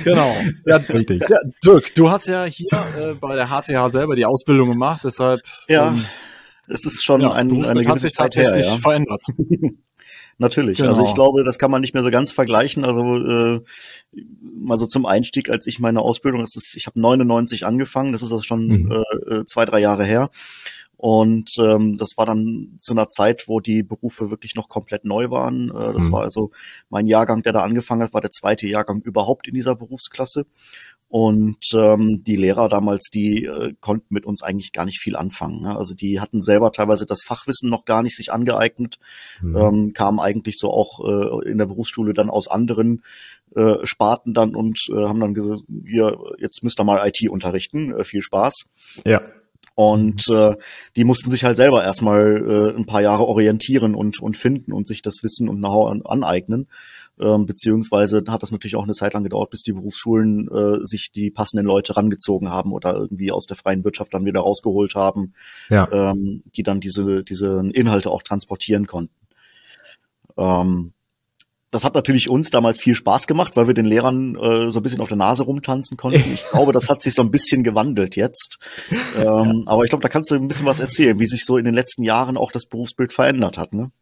genau. 0.05 0.37
Ja, 0.67 0.77
Richtig. 0.89 1.23
Ja, 1.29 1.39
Dirk, 1.65 1.95
du 1.95 2.11
hast 2.11 2.27
ja 2.29 2.45
hier 2.45 2.69
äh, 2.73 3.15
bei 3.15 3.35
der 3.35 3.49
HTH 3.49 3.91
selber 3.91 4.17
die 4.17 4.27
Ausbildung 4.27 4.71
gemacht, 4.71 5.03
deshalb. 5.05 5.41
Ja. 5.69 5.89
Ähm, 5.89 6.05
es 6.69 6.85
ist 6.85 7.03
schon 7.03 7.21
ja, 7.21 7.33
ein, 7.33 7.65
eine 7.65 7.85
gewisse 7.85 8.11
Zeit 8.11 8.37
her, 8.37 8.57
ja. 8.57 8.77
verändert. 8.77 9.25
Natürlich. 10.39 10.79
Genau. 10.79 10.91
Also 10.91 11.05
ich 11.05 11.15
glaube, 11.15 11.45
das 11.45 11.59
kann 11.59 11.71
man 11.71 11.81
nicht 11.81 11.95
mehr 11.95 12.03
so 12.03 12.11
ganz 12.11 12.33
vergleichen. 12.33 12.85
Also 12.85 13.03
äh, 13.03 13.61
mal 14.59 14.79
so 14.79 14.87
zum 14.87 15.07
Einstieg, 15.07 15.51
als 15.51 15.67
ich 15.67 15.79
meine 15.79 16.01
Ausbildung, 16.01 16.41
das 16.41 16.57
ist, 16.57 16.77
ich 16.77 16.87
habe 16.87 17.01
99 17.01 17.67
angefangen, 17.67 18.13
das 18.13 18.23
ist 18.23 18.33
also 18.33 18.43
schon 18.43 18.67
mhm. 18.67 18.91
äh, 18.91 19.35
äh, 19.35 19.45
zwei, 19.47 19.65
drei 19.65 19.81
Jahre 19.81 20.05
her. 20.05 20.31
Und 20.97 21.57
ähm, 21.59 21.97
das 21.97 22.19
war 22.19 22.27
dann 22.27 22.77
zu 22.79 22.93
einer 22.93 23.09
Zeit, 23.09 23.49
wo 23.49 23.61
die 23.61 23.83
Berufe 23.83 24.31
wirklich 24.31 24.55
noch 24.55 24.69
komplett 24.69 25.07
neu 25.07 25.31
waren. 25.31 25.71
Äh, 25.71 25.95
das 25.95 26.09
mhm. 26.09 26.13
war 26.13 26.23
also 26.23 26.51
mein 26.91 27.07
Jahrgang, 27.07 27.43
der 27.43 27.55
da 27.55 27.61
angefangen 27.61 28.03
hat, 28.03 28.13
war 28.13 28.21
der 28.21 28.31
zweite 28.31 28.67
Jahrgang 28.67 29.01
überhaupt 29.01 29.49
in 29.49 29.55
dieser 29.55 29.77
Berufsklasse. 29.77 30.45
Und 31.11 31.59
ähm, 31.75 32.23
die 32.23 32.37
Lehrer 32.37 32.69
damals, 32.69 33.11
die 33.11 33.45
äh, 33.45 33.75
konnten 33.81 34.15
mit 34.15 34.27
uns 34.27 34.45
eigentlich 34.45 34.71
gar 34.71 34.85
nicht 34.85 35.01
viel 35.01 35.17
anfangen. 35.17 35.61
Ne? 35.61 35.77
Also 35.77 35.93
die 35.93 36.21
hatten 36.21 36.41
selber 36.41 36.71
teilweise 36.71 37.05
das 37.05 37.25
Fachwissen 37.25 37.69
noch 37.69 37.85
gar 37.85 38.05
nicht 38.05 38.17
sich 38.17 38.33
angeeignet, 38.33 39.01
mhm. 39.43 39.57
ähm, 39.57 39.93
kamen 39.93 40.21
eigentlich 40.21 40.57
so 40.57 40.71
auch 40.71 41.01
äh, 41.01 41.51
in 41.51 41.59
der 41.59 41.67
Berufsschule 41.67 42.15
dann 42.15 42.31
aus 42.31 42.47
anderen 42.47 43.03
äh, 43.57 43.85
Sparten 43.85 44.35
dann 44.35 44.55
und 44.55 44.87
äh, 44.89 45.09
haben 45.09 45.19
dann 45.19 45.35
gesagt, 45.35 45.63
hier, 45.85 46.17
jetzt 46.39 46.63
müsst 46.63 46.79
ihr 46.79 46.85
mal 46.85 47.05
IT 47.05 47.29
unterrichten, 47.29 47.93
äh, 47.93 48.05
viel 48.05 48.23
Spaß. 48.23 48.67
Ja. 49.05 49.21
Und 49.81 50.29
äh, 50.29 50.57
die 50.95 51.05
mussten 51.05 51.31
sich 51.31 51.45
halt 51.45 51.57
selber 51.57 51.83
erstmal 51.83 52.37
äh, 52.37 52.77
ein 52.77 52.85
paar 52.85 53.01
Jahre 53.01 53.25
orientieren 53.25 53.95
und, 53.95 54.21
und 54.21 54.37
finden 54.37 54.75
und 54.75 54.87
sich 54.87 55.01
das 55.01 55.23
Wissen 55.23 55.49
und 55.49 55.57
Know-how 55.57 56.05
aneignen. 56.05 56.69
Ähm, 57.19 57.47
beziehungsweise 57.47 58.23
hat 58.29 58.43
das 58.43 58.53
natürlich 58.53 58.77
auch 58.77 58.83
eine 58.83 58.93
Zeit 58.93 59.15
lang 59.15 59.23
gedauert, 59.25 59.49
bis 59.49 59.63
die 59.63 59.73
Berufsschulen 59.73 60.49
äh, 60.49 60.85
sich 60.85 61.13
die 61.13 61.31
passenden 61.31 61.65
Leute 61.65 61.97
rangezogen 61.97 62.51
haben 62.51 62.75
oder 62.75 62.95
irgendwie 62.95 63.33
aus 63.33 63.47
der 63.47 63.57
freien 63.57 63.83
Wirtschaft 63.83 64.13
dann 64.13 64.27
wieder 64.27 64.41
rausgeholt 64.41 64.97
haben, 64.97 65.33
ja. 65.71 65.89
ähm, 65.91 66.43
die 66.55 66.63
dann 66.63 66.81
diese, 66.81 67.25
diese 67.25 67.63
Inhalte 67.73 68.11
auch 68.11 68.23
transportieren 68.23 68.87
konnten. 68.87 69.15
Ähm, 70.37 70.93
das 71.71 71.85
hat 71.85 71.95
natürlich 71.95 72.29
uns 72.29 72.51
damals 72.51 72.81
viel 72.81 72.95
Spaß 72.95 73.27
gemacht, 73.27 73.57
weil 73.57 73.67
wir 73.67 73.75
den 73.75 73.85
Lehrern 73.85 74.35
äh, 74.35 74.71
so 74.71 74.81
ein 74.81 74.83
bisschen 74.83 75.01
auf 75.01 75.09
der 75.09 75.17
Nase 75.17 75.45
rumtanzen 75.45 75.97
konnten. 75.97 76.33
Ich 76.33 76.45
glaube, 76.51 76.73
das 76.73 76.89
hat 76.89 77.03
sich 77.03 77.15
so 77.15 77.23
ein 77.23 77.31
bisschen 77.31 77.63
gewandelt 77.63 78.17
jetzt. 78.17 78.59
Ähm, 79.17 79.63
aber 79.67 79.85
ich 79.85 79.91
glaube, 79.91 80.03
da 80.03 80.09
kannst 80.09 80.31
du 80.31 80.35
ein 80.35 80.49
bisschen 80.49 80.67
was 80.67 80.81
erzählen, 80.81 81.19
wie 81.19 81.27
sich 81.27 81.45
so 81.45 81.57
in 81.57 81.65
den 81.65 81.75
letzten 81.75 82.03
Jahren 82.03 82.37
auch 82.37 82.51
das 82.51 82.67
Berufsbild 82.67 83.13
verändert 83.13 83.57
hat. 83.57 83.73
Ne? 83.73 83.93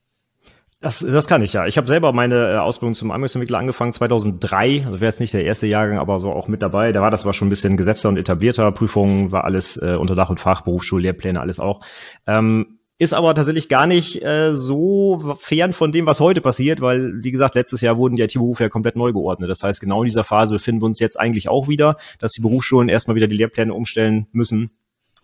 Das, 0.80 1.00
das 1.00 1.26
kann 1.26 1.42
ich 1.42 1.52
ja. 1.52 1.66
Ich 1.66 1.76
habe 1.76 1.88
selber 1.88 2.12
meine 2.12 2.52
äh, 2.52 2.56
Ausbildung 2.56 2.94
zum 2.94 3.10
Anwendungsentwickler 3.10 3.58
angefangen 3.58 3.92
2003. 3.92 4.84
Also 4.86 4.92
wäre 4.92 5.06
jetzt 5.06 5.20
nicht 5.20 5.34
der 5.34 5.44
erste 5.44 5.66
Jahrgang, 5.66 5.98
aber 5.98 6.20
so 6.20 6.30
auch 6.30 6.46
mit 6.46 6.62
dabei. 6.62 6.92
Da 6.92 7.02
war 7.02 7.10
das 7.10 7.26
war 7.26 7.32
schon 7.32 7.48
ein 7.48 7.50
bisschen 7.50 7.76
gesetzter 7.76 8.08
und 8.08 8.16
etablierter. 8.16 8.70
Prüfungen 8.70 9.32
war 9.32 9.44
alles 9.44 9.76
äh, 9.76 9.96
unter 9.98 10.14
Dach 10.14 10.30
und 10.30 10.38
Fach, 10.38 10.62
Berufsschullehrpläne, 10.62 11.40
alles 11.40 11.58
auch. 11.58 11.80
Ähm, 12.26 12.77
ist 12.98 13.14
aber 13.14 13.34
tatsächlich 13.34 13.68
gar 13.68 13.86
nicht 13.86 14.22
äh, 14.22 14.56
so 14.56 15.36
fern 15.38 15.72
von 15.72 15.92
dem, 15.92 16.06
was 16.06 16.18
heute 16.18 16.40
passiert, 16.40 16.80
weil, 16.80 17.22
wie 17.22 17.30
gesagt, 17.30 17.54
letztes 17.54 17.80
Jahr 17.80 17.96
wurden 17.96 18.16
die 18.16 18.22
IT-Berufe 18.22 18.64
ja 18.64 18.68
komplett 18.68 18.96
neu 18.96 19.12
geordnet. 19.12 19.48
Das 19.48 19.62
heißt, 19.62 19.80
genau 19.80 20.02
in 20.02 20.08
dieser 20.08 20.24
Phase 20.24 20.54
befinden 20.54 20.82
wir 20.82 20.86
uns 20.86 20.98
jetzt 20.98 21.18
eigentlich 21.18 21.48
auch 21.48 21.68
wieder, 21.68 21.96
dass 22.18 22.32
die 22.32 22.40
Berufsschulen 22.40 22.88
erstmal 22.88 23.14
wieder 23.14 23.28
die 23.28 23.36
Lehrpläne 23.36 23.72
umstellen 23.72 24.26
müssen, 24.32 24.72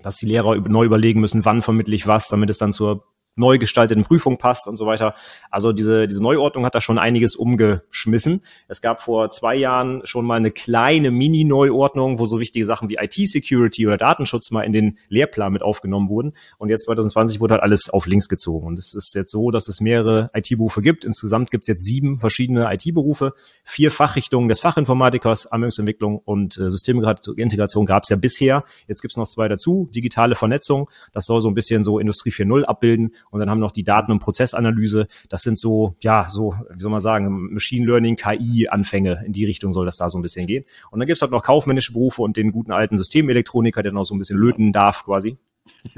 dass 0.02 0.18
die 0.18 0.26
Lehrer 0.26 0.56
neu 0.56 0.84
überlegen 0.84 1.20
müssen, 1.20 1.44
wann 1.44 1.62
vermittle 1.62 1.94
ich 1.94 2.06
was, 2.06 2.28
damit 2.28 2.48
es 2.48 2.58
dann 2.58 2.72
zur 2.72 3.04
neu 3.36 3.58
gestalteten 3.58 4.04
Prüfung 4.04 4.38
passt 4.38 4.68
und 4.68 4.76
so 4.76 4.86
weiter. 4.86 5.14
Also 5.50 5.72
diese, 5.72 6.06
diese 6.06 6.22
Neuordnung 6.22 6.64
hat 6.64 6.74
da 6.74 6.80
schon 6.80 6.98
einiges 6.98 7.34
umgeschmissen. 7.36 8.42
Es 8.68 8.80
gab 8.80 9.00
vor 9.00 9.28
zwei 9.30 9.56
Jahren 9.56 10.02
schon 10.04 10.24
mal 10.24 10.36
eine 10.36 10.50
kleine 10.50 11.10
Mini-Neuordnung, 11.10 12.18
wo 12.18 12.26
so 12.26 12.38
wichtige 12.38 12.64
Sachen 12.64 12.88
wie 12.88 12.96
IT-Security 13.00 13.86
oder 13.86 13.96
Datenschutz 13.96 14.50
mal 14.50 14.62
in 14.62 14.72
den 14.72 14.98
Lehrplan 15.08 15.52
mit 15.52 15.62
aufgenommen 15.62 16.08
wurden. 16.08 16.32
Und 16.58 16.68
jetzt 16.68 16.84
2020 16.84 17.40
wurde 17.40 17.54
halt 17.54 17.62
alles 17.62 17.90
auf 17.90 18.06
links 18.06 18.28
gezogen. 18.28 18.66
Und 18.66 18.78
es 18.78 18.94
ist 18.94 19.14
jetzt 19.14 19.30
so, 19.30 19.50
dass 19.50 19.68
es 19.68 19.80
mehrere 19.80 20.30
IT-Berufe 20.34 20.82
gibt. 20.82 21.04
Insgesamt 21.04 21.50
gibt 21.50 21.64
es 21.64 21.68
jetzt 21.68 21.84
sieben 21.84 22.18
verschiedene 22.18 22.72
IT-Berufe, 22.72 23.32
vier 23.64 23.90
Fachrichtungen 23.90 24.48
des 24.48 24.60
Fachinformatikers, 24.60 25.46
Anwendungsentwicklung 25.46 26.18
und 26.18 26.56
äh, 26.58 26.70
Systemintegration 26.70 27.86
gab 27.86 28.04
es 28.04 28.10
ja 28.10 28.16
bisher. 28.16 28.64
Jetzt 28.86 29.02
gibt 29.02 29.12
es 29.12 29.16
noch 29.16 29.28
zwei 29.28 29.48
dazu. 29.48 29.90
Digitale 29.94 30.34
Vernetzung, 30.34 30.90
das 31.12 31.26
soll 31.26 31.40
so 31.40 31.48
ein 31.48 31.54
bisschen 31.54 31.82
so 31.82 31.98
Industrie 31.98 32.30
4.0 32.30 32.62
abbilden 32.64 33.14
und 33.30 33.40
dann 33.40 33.50
haben 33.50 33.60
noch 33.60 33.70
die 33.70 33.84
Daten- 33.84 34.12
und 34.12 34.18
Prozessanalyse. 34.18 35.06
Das 35.28 35.42
sind 35.42 35.58
so, 35.58 35.96
ja, 36.00 36.28
so, 36.28 36.54
wie 36.70 36.80
soll 36.80 36.90
man 36.90 37.00
sagen, 37.00 37.52
Machine 37.52 37.86
Learning, 37.86 38.16
KI-Anfänge. 38.16 39.22
In 39.26 39.32
die 39.32 39.44
Richtung 39.44 39.72
soll 39.72 39.86
das 39.86 39.96
da 39.96 40.08
so 40.08 40.18
ein 40.18 40.22
bisschen 40.22 40.46
gehen. 40.46 40.64
Und 40.90 41.00
dann 41.00 41.06
gibt's 41.06 41.22
halt 41.22 41.32
noch 41.32 41.42
kaufmännische 41.42 41.92
Berufe 41.92 42.22
und 42.22 42.36
den 42.36 42.52
guten 42.52 42.72
alten 42.72 42.96
Systemelektroniker, 42.96 43.82
der 43.82 43.92
noch 43.92 44.04
so 44.04 44.14
ein 44.14 44.18
bisschen 44.18 44.38
löten 44.38 44.72
darf 44.72 45.04
quasi. 45.04 45.36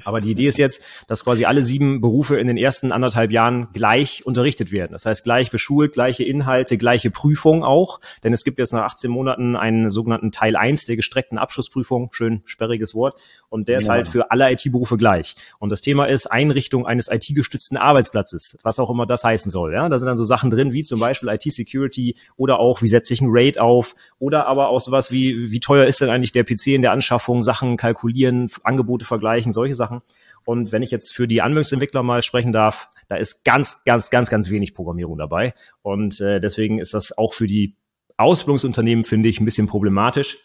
Aber 0.04 0.20
die 0.20 0.30
Idee 0.30 0.46
ist 0.46 0.58
jetzt, 0.58 0.82
dass 1.06 1.24
quasi 1.24 1.44
alle 1.44 1.62
sieben 1.62 2.00
Berufe 2.00 2.38
in 2.38 2.46
den 2.46 2.56
ersten 2.56 2.92
anderthalb 2.92 3.30
Jahren 3.32 3.68
gleich 3.72 4.24
unterrichtet 4.24 4.70
werden. 4.72 4.92
Das 4.92 5.06
heißt, 5.06 5.24
gleich 5.24 5.50
beschult, 5.50 5.92
gleiche 5.92 6.24
Inhalte, 6.24 6.76
gleiche 6.76 7.10
Prüfung 7.10 7.64
auch. 7.64 8.00
Denn 8.22 8.32
es 8.32 8.44
gibt 8.44 8.58
jetzt 8.58 8.72
nach 8.72 8.82
18 8.82 9.10
Monaten 9.10 9.56
einen 9.56 9.90
sogenannten 9.90 10.30
Teil 10.30 10.56
1 10.56 10.86
der 10.86 10.96
gestreckten 10.96 11.38
Abschlussprüfung. 11.38 12.10
Schön 12.12 12.42
sperriges 12.44 12.94
Wort. 12.94 13.20
Und 13.48 13.68
der 13.68 13.78
ist 13.78 13.88
halt 13.88 14.08
für 14.08 14.30
alle 14.30 14.50
IT-Berufe 14.52 14.96
gleich. 14.96 15.36
Und 15.58 15.70
das 15.70 15.80
Thema 15.80 16.06
ist 16.06 16.26
Einrichtung 16.26 16.86
eines 16.86 17.08
IT-gestützten 17.10 17.76
Arbeitsplatzes, 17.76 18.58
was 18.62 18.78
auch 18.78 18.90
immer 18.90 19.06
das 19.06 19.24
heißen 19.24 19.50
soll. 19.50 19.72
Ja, 19.72 19.88
da 19.88 19.98
sind 19.98 20.06
dann 20.06 20.16
so 20.16 20.24
Sachen 20.24 20.50
drin, 20.50 20.72
wie 20.72 20.82
zum 20.82 21.00
Beispiel 21.00 21.28
IT-Security 21.28 22.16
oder 22.36 22.58
auch, 22.58 22.82
wie 22.82 22.88
setze 22.88 23.14
ich 23.14 23.20
ein 23.20 23.28
Raid 23.30 23.58
auf 23.58 23.94
oder 24.18 24.46
aber 24.46 24.68
auch 24.68 24.80
sowas 24.80 25.10
wie, 25.10 25.50
wie 25.50 25.60
teuer 25.60 25.86
ist 25.86 26.00
denn 26.00 26.10
eigentlich 26.10 26.32
der 26.32 26.44
PC 26.44 26.68
in 26.68 26.82
der 26.82 26.92
Anschaffung, 26.92 27.42
Sachen 27.42 27.76
kalkulieren, 27.76 28.50
Angebote 28.62 29.04
vergleichen, 29.04 29.52
solche 29.56 29.74
Sachen. 29.74 30.02
Und 30.44 30.70
wenn 30.70 30.82
ich 30.82 30.92
jetzt 30.92 31.12
für 31.12 31.26
die 31.26 31.42
Anwendungsentwickler 31.42 32.04
mal 32.04 32.22
sprechen 32.22 32.52
darf, 32.52 32.88
da 33.08 33.16
ist 33.16 33.44
ganz, 33.44 33.82
ganz, 33.84 34.10
ganz, 34.10 34.30
ganz 34.30 34.50
wenig 34.50 34.74
Programmierung 34.74 35.18
dabei. 35.18 35.54
Und 35.82 36.20
äh, 36.20 36.38
deswegen 36.38 36.78
ist 36.78 36.94
das 36.94 37.16
auch 37.18 37.34
für 37.34 37.46
die 37.46 37.74
Ausbildungsunternehmen, 38.16 39.04
finde 39.04 39.28
ich, 39.28 39.40
ein 39.40 39.44
bisschen 39.44 39.66
problematisch. 39.66 40.38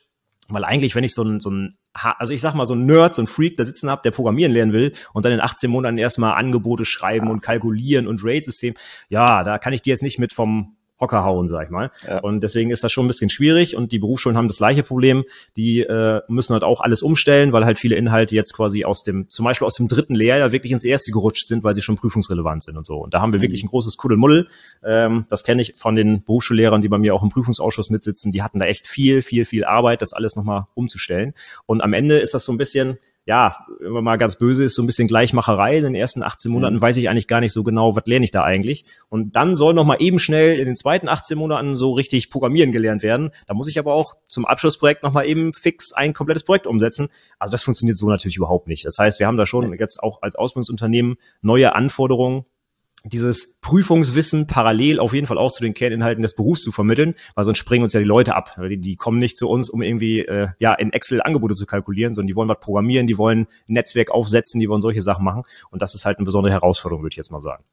Weil 0.49 0.65
eigentlich, 0.65 0.95
wenn 0.95 1.03
ich 1.03 1.13
so 1.13 1.23
ein, 1.23 1.39
so 1.39 1.49
ein, 1.49 1.77
also 1.93 2.33
ich 2.33 2.41
sag 2.41 2.55
mal, 2.55 2.65
so 2.65 2.73
ein 2.73 2.85
Nerd, 2.85 3.15
so 3.15 3.21
ein 3.21 3.27
Freak 3.27 3.57
da 3.57 3.63
sitzen 3.63 3.89
habe, 3.89 4.01
der 4.03 4.11
programmieren 4.11 4.51
lernen 4.51 4.73
will 4.73 4.93
und 5.13 5.23
dann 5.23 5.31
in 5.31 5.39
18 5.39 5.69
Monaten 5.69 5.97
erstmal 5.97 6.33
Angebote 6.33 6.83
schreiben 6.83 7.29
und 7.29 7.41
kalkulieren 7.41 8.07
und 8.07 8.23
RAID-System, 8.23 8.73
ja, 9.09 9.43
da 9.43 9.59
kann 9.59 9.73
ich 9.73 9.81
die 9.81 9.91
jetzt 9.91 10.03
nicht 10.03 10.19
mit 10.19 10.33
vom 10.33 10.75
Hocker 11.01 11.23
hauen, 11.23 11.47
sag 11.47 11.65
ich 11.65 11.69
mal. 11.69 11.91
Ja. 12.07 12.19
Und 12.19 12.41
deswegen 12.41 12.69
ist 12.69 12.83
das 12.83 12.91
schon 12.91 13.05
ein 13.05 13.07
bisschen 13.07 13.29
schwierig 13.29 13.75
und 13.75 13.91
die 13.91 13.99
Berufsschulen 13.99 14.37
haben 14.37 14.47
das 14.47 14.57
gleiche 14.57 14.83
Problem. 14.83 15.25
Die 15.57 15.81
äh, 15.81 16.21
müssen 16.27 16.53
halt 16.53 16.63
auch 16.63 16.79
alles 16.79 17.01
umstellen, 17.01 17.51
weil 17.51 17.65
halt 17.65 17.79
viele 17.79 17.95
Inhalte 17.95 18.35
jetzt 18.35 18.53
quasi 18.53 18.85
aus 18.85 19.03
dem, 19.03 19.27
zum 19.27 19.43
Beispiel 19.43 19.65
aus 19.65 19.75
dem 19.75 19.87
dritten 19.87 20.15
Lehrjahr 20.15 20.51
wirklich 20.51 20.71
ins 20.71 20.85
erste 20.85 21.11
gerutscht 21.11 21.47
sind, 21.47 21.63
weil 21.63 21.73
sie 21.73 21.81
schon 21.81 21.95
prüfungsrelevant 21.95 22.63
sind 22.63 22.77
und 22.77 22.85
so. 22.85 22.97
Und 22.97 23.13
da 23.13 23.21
haben 23.21 23.33
wir 23.33 23.39
mhm. 23.39 23.43
wirklich 23.43 23.63
ein 23.63 23.67
großes 23.67 23.97
Kuddelmuddel. 23.97 24.47
Ähm, 24.83 25.25
das 25.29 25.43
kenne 25.43 25.61
ich 25.61 25.73
von 25.75 25.95
den 25.95 26.23
Berufsschullehrern, 26.23 26.81
die 26.81 26.87
bei 26.87 26.97
mir 26.97 27.15
auch 27.15 27.23
im 27.23 27.29
Prüfungsausschuss 27.29 27.89
mitsitzen. 27.89 28.31
Die 28.31 28.43
hatten 28.43 28.59
da 28.59 28.65
echt 28.65 28.87
viel, 28.87 29.21
viel, 29.21 29.45
viel 29.45 29.65
Arbeit, 29.65 30.01
das 30.01 30.13
alles 30.13 30.35
nochmal 30.35 30.67
umzustellen. 30.75 31.33
Und 31.65 31.81
am 31.81 31.93
Ende 31.93 32.19
ist 32.19 32.33
das 32.33 32.45
so 32.45 32.51
ein 32.51 32.57
bisschen, 32.57 32.99
ja, 33.31 33.55
wenn 33.79 33.93
man 33.93 34.03
mal 34.03 34.17
ganz 34.17 34.35
böse 34.35 34.65
ist, 34.65 34.75
so 34.75 34.83
ein 34.83 34.87
bisschen 34.87 35.07
Gleichmacherei. 35.07 35.77
In 35.77 35.85
den 35.85 35.95
ersten 35.95 36.21
18 36.21 36.51
Monaten 36.51 36.75
mhm. 36.75 36.81
weiß 36.81 36.97
ich 36.97 37.07
eigentlich 37.07 37.29
gar 37.29 37.39
nicht 37.39 37.53
so 37.53 37.63
genau, 37.63 37.95
was 37.95 38.05
lerne 38.05 38.25
ich 38.25 38.31
da 38.31 38.43
eigentlich. 38.43 38.83
Und 39.07 39.37
dann 39.37 39.55
soll 39.55 39.73
noch 39.73 39.85
mal 39.85 39.95
eben 40.01 40.19
schnell 40.19 40.59
in 40.59 40.65
den 40.65 40.75
zweiten 40.75 41.07
18 41.07 41.37
Monaten 41.37 41.77
so 41.77 41.93
richtig 41.93 42.29
Programmieren 42.29 42.73
gelernt 42.73 43.03
werden. 43.03 43.31
Da 43.47 43.53
muss 43.53 43.69
ich 43.69 43.79
aber 43.79 43.93
auch 43.93 44.15
zum 44.25 44.45
Abschlussprojekt 44.45 45.03
noch 45.03 45.13
mal 45.13 45.25
eben 45.25 45.53
fix 45.53 45.93
ein 45.93 46.13
komplettes 46.13 46.43
Projekt 46.43 46.67
umsetzen. 46.67 47.07
Also 47.39 47.53
das 47.53 47.63
funktioniert 47.63 47.97
so 47.97 48.09
natürlich 48.09 48.35
überhaupt 48.35 48.67
nicht. 48.67 48.83
Das 48.83 48.97
heißt, 48.97 49.21
wir 49.21 49.27
haben 49.27 49.37
da 49.37 49.45
schon 49.45 49.71
jetzt 49.79 50.03
auch 50.03 50.21
als 50.21 50.35
Ausbildungsunternehmen 50.35 51.15
neue 51.41 51.73
Anforderungen 51.73 52.43
dieses 53.03 53.59
Prüfungswissen 53.61 54.47
parallel 54.47 54.99
auf 54.99 55.13
jeden 55.13 55.27
Fall 55.27 55.37
auch 55.37 55.51
zu 55.51 55.63
den 55.63 55.73
Kerninhalten 55.73 56.21
des 56.21 56.35
Berufs 56.35 56.61
zu 56.61 56.71
vermitteln, 56.71 57.15
weil 57.35 57.45
sonst 57.45 57.57
springen 57.57 57.83
uns 57.83 57.93
ja 57.93 57.99
die 57.99 58.05
Leute 58.05 58.35
ab. 58.35 58.55
Die, 58.69 58.77
die 58.77 58.95
kommen 58.95 59.19
nicht 59.19 59.37
zu 59.37 59.49
uns, 59.49 59.69
um 59.69 59.81
irgendwie 59.81 60.19
äh, 60.19 60.49
ja 60.59 60.73
in 60.73 60.93
Excel 60.93 61.21
Angebote 61.21 61.55
zu 61.55 61.65
kalkulieren, 61.65 62.13
sondern 62.13 62.27
die 62.27 62.35
wollen 62.35 62.49
was 62.49 62.59
programmieren, 62.59 63.07
die 63.07 63.17
wollen 63.17 63.47
ein 63.67 63.73
Netzwerk 63.73 64.11
aufsetzen, 64.11 64.59
die 64.59 64.69
wollen 64.69 64.81
solche 64.81 65.01
Sachen 65.01 65.25
machen. 65.25 65.43
Und 65.71 65.81
das 65.81 65.95
ist 65.95 66.05
halt 66.05 66.17
eine 66.17 66.25
besondere 66.25 66.53
Herausforderung, 66.53 67.03
würde 67.03 67.13
ich 67.13 67.17
jetzt 67.17 67.31
mal 67.31 67.41
sagen. 67.41 67.63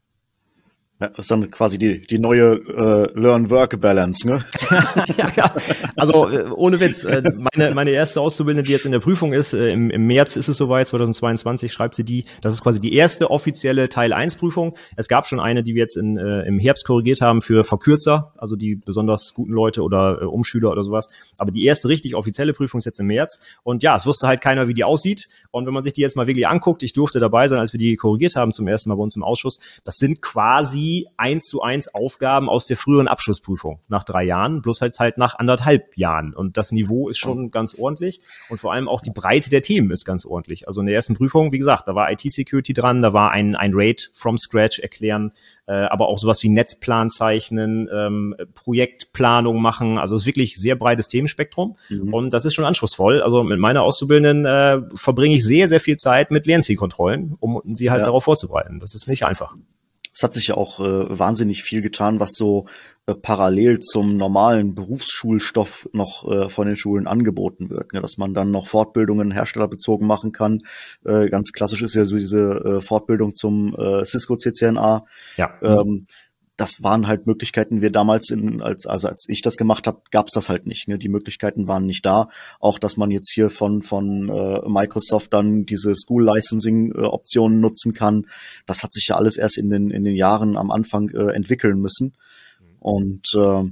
Ja, 1.01 1.11
das 1.11 1.21
ist 1.21 1.31
dann 1.31 1.49
quasi 1.53 1.79
die, 1.79 2.03
die 2.03 2.19
neue 2.19 2.55
äh, 2.55 3.21
Learn-Work-Balance, 3.21 4.27
ne? 4.27 4.45
ja, 5.17 5.31
ja, 5.37 5.55
also 5.95 6.29
äh, 6.29 6.51
ohne 6.51 6.81
Witz, 6.81 7.05
äh, 7.05 7.23
meine, 7.55 7.73
meine 7.73 7.93
erste 7.93 8.21
Auszubildende, 8.21 8.67
die 8.67 8.73
jetzt 8.73 8.85
in 8.85 8.91
der 8.91 8.99
Prüfung 8.99 9.33
ist, 9.33 9.53
äh, 9.53 9.69
im, 9.69 9.91
im 9.91 10.09
März 10.09 10.35
ist 10.35 10.49
es 10.49 10.57
soweit, 10.57 10.89
2022 10.89 11.73
schreibt 11.73 11.95
sie 11.95 12.03
die, 12.03 12.25
das 12.41 12.53
ist 12.53 12.65
quasi 12.65 12.81
die 12.81 12.95
erste 12.95 13.31
offizielle 13.31 13.89
Teil-1-Prüfung. 13.89 14.77
Es 14.97 15.07
gab 15.07 15.29
schon 15.29 15.39
eine, 15.39 15.63
die 15.63 15.77
wir 15.77 15.83
jetzt 15.83 15.97
in, 15.97 16.19
äh, 16.19 16.43
im 16.43 16.59
Herbst 16.59 16.85
korrigiert 16.85 17.21
haben 17.21 17.43
für 17.43 17.63
Verkürzer, 17.63 18.33
also 18.37 18.57
die 18.57 18.75
besonders 18.75 19.35
guten 19.35 19.53
Leute 19.53 19.85
oder 19.85 20.23
äh, 20.23 20.25
Umschüler 20.25 20.73
oder 20.73 20.83
sowas. 20.83 21.11
Aber 21.37 21.53
die 21.53 21.65
erste 21.65 21.89
richtig 21.89 22.17
offizielle 22.17 22.55
Prüfung 22.55 22.79
ist 22.79 22.87
jetzt 22.87 22.99
im 22.99 23.07
März. 23.07 23.41
Und 23.63 23.85
ja, 23.85 23.95
es 23.95 24.05
wusste 24.05 24.27
halt 24.27 24.41
keiner, 24.41 24.67
wie 24.67 24.75
die 24.75 24.83
aussieht. 24.83 25.29
Und 25.53 25.65
wenn 25.67 25.75
man 25.75 25.85
sich 25.85 25.93
die 25.93 26.01
jetzt 26.01 26.17
mal 26.17 26.27
wirklich 26.27 26.49
anguckt, 26.49 26.83
ich 26.83 26.93
durfte 26.93 27.21
dabei 27.21 27.47
sein, 27.47 27.61
als 27.61 27.73
wir 27.73 27.79
die 27.79 27.95
korrigiert 27.95 28.35
haben 28.35 28.53
zum 28.53 28.67
ersten 28.67 28.89
Mal 28.89 28.97
bei 28.97 29.05
uns 29.05 29.15
im 29.15 29.23
Ausschuss, 29.23 29.61
das 29.85 29.95
sind 29.99 30.23
quasi 30.23 30.88
wie 30.89 31.07
eins 31.19 31.47
zu 31.47 31.61
eins 31.61 31.95
Aufgaben 31.95 32.49
aus 32.49 32.67
der 32.67 32.79
früheren 32.79 33.09
Abschlussprüfung 33.09 33.81
nach 33.89 34.05
drei 34.05 34.25
Jahren, 34.25 34.63
bloß 34.63 34.81
halt 34.81 34.99
halt 34.99 35.19
nach 35.19 35.39
anderthalb 35.39 35.95
Jahren. 35.99 36.33
Und 36.35 36.57
das 36.57 36.73
Niveau 36.73 37.11
ist 37.11 37.19
schon 37.19 37.51
ganz 37.51 37.75
ordentlich 37.75 38.23
und 38.49 38.59
vor 38.59 38.73
allem 38.73 38.89
auch 38.89 39.03
die 39.03 39.11
Breite 39.11 39.51
der 39.51 39.61
Themen 39.61 39.91
ist 39.91 40.07
ganz 40.07 40.25
ordentlich. 40.25 40.67
Also 40.67 40.81
in 40.81 40.87
der 40.87 40.95
ersten 40.95 41.15
Prüfung, 41.15 41.53
wie 41.53 41.59
gesagt, 41.59 41.89
da 41.89 41.95
war 41.95 42.11
IT-Security 42.11 42.73
dran, 42.73 43.03
da 43.03 43.13
war 43.13 43.33
ein, 43.33 43.55
ein 43.55 43.73
Raid 43.75 44.11
from 44.15 44.39
scratch 44.39 44.79
erklären, 44.79 45.33
äh, 45.67 45.73
aber 45.73 46.09
auch 46.09 46.17
sowas 46.17 46.43
wie 46.43 46.49
Netzplan 46.49 47.11
zeichnen, 47.11 47.91
ähm, 47.93 48.35
Projektplanung 48.55 49.61
machen. 49.61 49.99
Also 49.99 50.17
es 50.17 50.23
ist 50.23 50.27
wirklich 50.27 50.57
sehr 50.57 50.77
breites 50.77 51.07
Themenspektrum 51.09 51.77
mhm. 51.91 52.15
und 52.15 52.31
das 52.31 52.47
ist 52.47 52.55
schon 52.55 52.65
anspruchsvoll. 52.65 53.21
Also 53.21 53.43
mit 53.43 53.59
meiner 53.59 53.83
Auszubildenden 53.83 54.47
äh, 54.47 54.81
verbringe 54.95 55.37
ich 55.37 55.45
sehr, 55.45 55.69
sehr 55.69 55.81
viel 55.81 55.99
Zeit 55.99 56.31
mit 56.31 56.47
Lernzielkontrollen, 56.47 57.37
um 57.41 57.61
sie 57.75 57.91
halt 57.91 58.01
ja. 58.01 58.07
darauf 58.07 58.25
vorzubereiten. 58.25 58.81
Das 58.81 58.95
ist 58.95 59.07
nicht 59.07 59.27
einfach 59.27 59.55
es 60.19 60.23
hat 60.25 60.33
sich 60.33 60.49
ja 60.49 60.57
auch 60.57 60.81
äh, 60.81 61.17
wahnsinnig 61.17 61.63
viel 61.63 61.81
getan, 61.81 62.19
was 62.19 62.33
so 62.33 62.67
äh, 63.07 63.15
parallel 63.15 63.79
zum 63.79 64.17
normalen 64.17 64.75
Berufsschulstoff 64.75 65.89
noch 65.93 66.29
äh, 66.29 66.49
von 66.49 66.67
den 66.67 66.75
Schulen 66.75 67.07
angeboten 67.07 67.71
wird. 67.71 67.93
Ne? 67.93 68.01
Dass 68.01 68.19
man 68.19 68.35
dann 68.35 68.51
noch 68.51 68.67
Fortbildungen 68.67 69.31
herstellerbezogen 69.31 70.09
machen 70.09 70.33
kann. 70.33 70.63
Äh, 71.05 71.29
ganz 71.29 71.53
klassisch 71.53 71.83
ist 71.83 71.95
ja 71.95 72.05
so 72.05 72.17
diese 72.17 72.41
äh, 72.41 72.81
Fortbildung 72.81 73.33
zum 73.33 73.77
äh, 73.79 74.05
Cisco 74.05 74.35
CCNA. 74.35 75.05
Ja. 75.37 75.55
Ähm, 75.63 76.09
das 76.59 76.83
waren 76.83 77.07
halt 77.07 77.27
Möglichkeiten, 77.27 77.83
wir 77.83 77.91
damals 77.91 78.31
in, 78.31 78.61
als, 78.61 78.85
also 78.85 79.07
als 79.07 79.27
ich 79.29 79.43
das 79.43 79.57
gemacht 79.57 79.87
habe, 79.87 80.03
gab 80.11 80.27
es 80.27 80.33
das 80.33 80.49
halt 80.49 80.67
nicht. 80.67 80.89
Ne? 80.89 80.99
Die 80.99 81.09
Möglichkeiten 81.09 81.69
waren 81.69 81.87
nicht 81.87 82.05
da. 82.05 82.31
Auch 82.59 82.81
dass 82.81 82.97
man 82.97 83.13
jetzt 83.13 83.33
hier 83.33 83.49
von, 83.49 83.81
von 83.81 84.29
äh, 84.29 84.69
Microsoft 84.69 85.33
dann 85.33 85.67
diese 85.67 85.95
School 85.95 86.25
Licensing 86.29 86.93
äh, 86.93 87.49
nutzen 87.49 87.95
kann, 87.95 88.27
das 88.67 88.83
hat 88.83 88.93
sich 88.93 89.07
ja 89.07 89.15
alles 89.15 89.37
erst 89.37 89.57
in 89.57 89.71
den, 89.71 89.91
in 89.91 90.03
den 90.03 90.17
Jahren 90.17 90.57
am 90.57 90.73
Anfang 90.73 91.11
äh, 91.11 91.31
entwickeln 91.33 91.79
müssen. 91.79 92.15
Und 92.81 93.29
äh, 93.37 93.63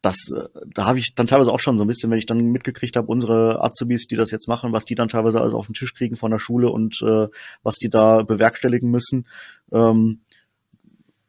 das, 0.00 0.30
äh, 0.34 0.48
da 0.72 0.86
habe 0.86 1.00
ich 1.00 1.14
dann 1.14 1.26
teilweise 1.26 1.52
auch 1.52 1.60
schon 1.60 1.76
so 1.76 1.84
ein 1.84 1.88
bisschen, 1.88 2.10
wenn 2.10 2.18
ich 2.18 2.26
dann 2.26 2.38
mitgekriegt 2.38 2.96
habe, 2.96 3.08
unsere 3.08 3.62
Azubis, 3.62 4.06
die 4.06 4.16
das 4.16 4.30
jetzt 4.30 4.48
machen, 4.48 4.72
was 4.72 4.86
die 4.86 4.94
dann 4.94 5.08
teilweise 5.08 5.38
alles 5.38 5.52
auf 5.52 5.66
den 5.66 5.74
Tisch 5.74 5.92
kriegen 5.92 6.16
von 6.16 6.30
der 6.30 6.38
Schule 6.38 6.70
und 6.70 7.02
äh, 7.02 7.28
was 7.62 7.74
die 7.74 7.90
da 7.90 8.22
bewerkstelligen 8.22 8.90
müssen. 8.90 9.28
Ähm, 9.70 10.22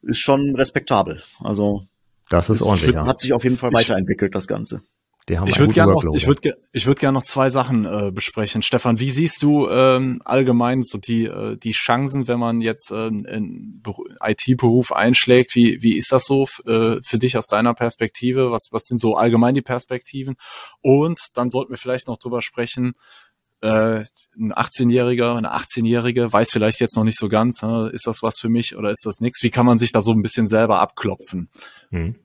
ist 0.04 0.20
schon 0.20 0.56
respektabel. 0.56 1.22
Also 1.40 1.84
das 2.30 2.50
ist 2.50 2.62
ordentlich. 2.62 2.96
Hat 2.96 3.20
sich 3.20 3.34
auf 3.34 3.44
jeden 3.44 3.58
Fall 3.58 3.74
weiterentwickelt, 3.74 4.34
das 4.36 4.48
Ganze. 4.48 4.82
Die 5.30 5.40
haben 5.40 5.48
ich 5.48 5.58
würde 5.58 5.74
gerne 5.74 5.94
noch, 5.94 6.04
ich 6.14 6.28
würde, 6.28 6.58
ich 6.74 6.86
würde 6.86 7.00
gerne 7.00 7.18
noch 7.18 7.24
zwei 7.24 7.50
Sachen 7.50 7.86
äh, 7.86 8.12
besprechen. 8.12 8.62
Stefan, 8.62 9.00
wie 9.00 9.10
siehst 9.10 9.42
du 9.42 9.70
ähm, 9.70 10.22
allgemein 10.26 10.82
so 10.82 10.98
die 10.98 11.26
äh, 11.26 11.56
die 11.56 11.72
Chancen, 11.72 12.28
wenn 12.28 12.40
man 12.40 12.60
jetzt 12.60 12.92
äh, 12.92 13.08
in 13.08 13.82
IT-Beruf 14.22 14.92
einschlägt? 14.92 15.56
Wie 15.56 15.82
wie 15.82 15.96
ist 15.96 16.12
das 16.12 16.26
so 16.26 16.46
äh, 16.66 16.98
für 17.02 17.18
dich 17.18 17.38
aus 17.38 17.48
deiner 17.48 17.74
Perspektive? 17.74 18.52
Was 18.52 18.68
was 18.72 18.84
sind 18.84 19.00
so 19.00 19.16
allgemein 19.16 19.56
die 19.56 19.62
Perspektiven? 19.62 20.36
Und 20.82 21.20
dann 21.36 21.50
sollten 21.50 21.72
wir 21.72 21.78
vielleicht 21.78 22.08
noch 22.08 22.18
drüber 22.18 22.42
sprechen 22.42 22.94
äh, 23.64 24.04
ein 24.38 24.54
18-Jähriger, 24.54 25.36
eine 25.36 25.56
18-Jährige 25.56 26.32
weiß 26.32 26.52
vielleicht 26.52 26.82
jetzt 26.82 26.98
noch 26.98 27.04
nicht 27.04 27.18
so 27.18 27.30
ganz, 27.30 27.62
ne, 27.62 27.90
ist 27.94 28.06
das 28.06 28.22
was 28.22 28.38
für 28.38 28.50
mich 28.50 28.76
oder 28.76 28.90
ist 28.90 29.06
das 29.06 29.22
nichts? 29.22 29.42
Wie 29.42 29.50
kann 29.50 29.66
man 29.66 29.78
sich 29.78 29.92
da 29.92 30.02
so 30.02 30.12
ein 30.12 30.22
bisschen 30.22 30.48
selber 30.48 30.80
abklopfen? 30.80 31.50
Hm. 31.90 32.16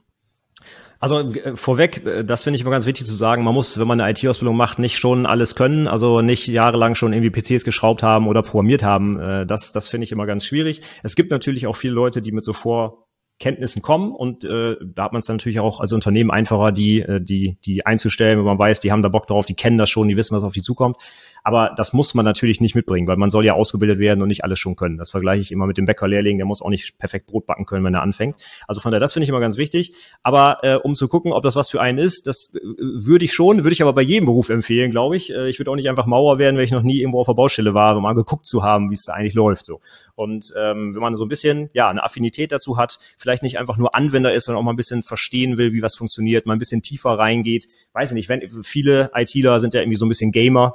Also 1.01 1.21
äh, 1.21 1.55
vorweg, 1.55 2.05
äh, 2.05 2.25
das 2.25 2.43
finde 2.43 2.57
ich 2.57 2.63
immer 2.63 2.73
ganz 2.73 2.87
wichtig 2.87 3.07
zu 3.07 3.15
sagen, 3.15 3.45
man 3.45 3.55
muss, 3.55 3.79
wenn 3.79 3.87
man 3.87 4.01
eine 4.01 4.11
IT-Ausbildung 4.11 4.57
macht, 4.57 4.81
nicht 4.81 4.99
schon 4.99 5.27
alles 5.27 5.55
können, 5.55 5.87
also 5.87 6.21
nicht 6.21 6.49
jahrelang 6.49 6.97
schon 6.97 7.13
irgendwie 7.13 7.31
PCs 7.31 7.65
geschraubt 7.65 8.03
haben 8.03 8.27
oder 8.27 8.43
programmiert 8.43 8.83
haben. 8.83 9.21
Äh, 9.21 9.47
das, 9.47 9.71
das 9.71 9.87
finde 9.87 10.05
ich 10.05 10.13
immer 10.13 10.27
ganz 10.27 10.45
schwierig. 10.45 10.83
Es 11.05 11.15
gibt 11.15 11.31
natürlich 11.31 11.69
auch 11.69 11.77
viele 11.77 11.95
Leute, 11.95 12.21
die 12.21 12.33
mit 12.33 12.45
so 12.45 12.53
vor 12.53 13.08
Kenntnissen 13.39 13.83
kommen 13.83 14.13
und 14.13 14.45
äh, 14.45 14.77
da 14.83 15.05
hat 15.05 15.13
man 15.13 15.21
es 15.21 15.29
natürlich 15.29 15.61
auch 15.61 15.81
als 15.81 15.93
Unternehmen 15.93 16.31
einfacher, 16.31 16.73
die, 16.73 17.01
äh, 17.01 17.21
die, 17.21 17.57
die 17.65 17.87
einzustellen, 17.87 18.39
wenn 18.39 18.45
man 18.45 18.59
weiß, 18.59 18.81
die 18.81 18.91
haben 18.91 19.03
da 19.03 19.09
Bock 19.09 19.29
drauf, 19.29 19.47
die 19.47 19.55
kennen 19.55 19.79
das 19.79 19.91
schon, 19.91 20.09
die 20.09 20.17
wissen, 20.17 20.35
was 20.35 20.43
auf 20.43 20.53
die 20.53 20.63
zukommt. 20.63 20.97
Aber 21.45 21.73
das 21.77 21.93
muss 21.93 22.15
man 22.15 22.25
natürlich 22.25 22.61
nicht 22.61 22.75
mitbringen, 22.75 23.07
weil 23.07 23.17
man 23.17 23.31
soll 23.31 23.45
ja 23.45 23.55
ausgebildet 23.55 23.99
werden 23.99 24.23
und 24.23 24.29
nicht 24.29 24.45
alles 24.45 24.59
schon 24.59 24.77
können. 24.77 24.99
Das 24.99 25.11
vergleiche 25.11 25.43
ich 25.43 25.53
immer 25.53 25.67
mit 25.67 25.77
dem 25.77 25.87
Bäckerlehrling, 25.87 26.39
der 26.39 26.47
muss 26.47 26.63
auch 26.63 26.71
nicht 26.71 26.99
perfekt 26.99 27.27
Brot 27.27 27.47
backen 27.47 27.67
können, 27.67 27.85
wenn 27.85 27.95
er 27.95 28.03
anfängt. 28.03 28.37
Also 28.67 28.81
von 28.81 28.91
daher, 28.91 29.01
das 29.01 29.13
finde 29.13 29.25
ich 29.25 29.31
immer 29.31 29.41
ganz 29.41 29.57
wichtig. 29.57 29.93
Aber 30.23 30.59
äh, 30.63 30.75
um 30.75 30.95
zu 30.95 31.09
gucken, 31.09 31.33
ob 31.33 31.43
das 31.43 31.57
was 31.57 31.71
für 31.71 31.81
einen 31.81 31.99
ist, 31.99 32.27
das 32.27 32.51
äh, 32.55 32.61
würde 32.79 33.25
ich 33.25 33.33
schon, 33.33 33.65
würde 33.65 33.73
ich 33.73 33.83
aber 33.83 33.93
bei 33.93 34.03
jedem 34.03 34.27
Beruf 34.27 34.49
empfehlen, 34.49 34.91
glaube 34.91 35.17
ich. 35.17 35.33
Äh, 35.33 35.49
ich 35.49 35.59
würde 35.59 35.71
auch 35.71 35.77
nicht 35.77 35.89
einfach 35.89 36.07
Mauer 36.07 36.39
werden, 36.39 36.57
wenn 36.57 36.65
ich 36.65 36.73
noch 36.73 36.83
nie 36.83 37.01
irgendwo 37.01 37.21
auf 37.21 37.27
der 37.27 37.35
Baustelle 37.35 37.75
war, 37.75 37.97
um 37.97 38.03
mal 38.03 38.15
geguckt 38.15 38.47
zu 38.47 38.63
haben, 38.63 38.91
wie 38.91 38.95
es 38.95 39.03
da 39.03 39.13
eigentlich 39.13 39.35
läuft. 39.35 39.67
So. 39.67 39.81
Und 40.15 40.53
ähm, 40.59 40.95
wenn 40.95 41.03
man 41.03 41.15
so 41.15 41.25
ein 41.25 41.29
bisschen 41.29 41.71
ja 41.73 41.89
eine 41.89 42.03
Affinität 42.03 42.53
dazu 42.53 42.77
hat, 42.77 42.99
vielleicht 43.17 43.43
nicht 43.43 43.59
einfach 43.59 43.77
nur 43.77 43.95
Anwender 43.95 44.35
ist, 44.35 44.45
sondern 44.45 44.61
auch 44.61 44.65
mal 44.65 44.73
ein 44.73 44.77
bisschen 44.77 45.03
verstehen 45.03 45.59
will, 45.59 45.73
wie 45.73 45.83
was 45.83 45.97
funktioniert, 45.97 46.47
mal 46.47 46.55
ein 46.55 46.59
bisschen 46.59 46.83
tiefer 46.83 47.11
reingeht. 47.11 47.67
Weiß 47.93 48.11
ich 48.11 48.15
nicht, 48.15 48.29
wenn 48.29 48.63
viele 48.63 49.11
ITler 49.15 49.61
sind 49.61 49.75
ja 49.75 49.81
irgendwie 49.81 49.97
so 49.97 50.07
ein 50.07 50.09
bisschen 50.09 50.33
Gamer 50.33 50.75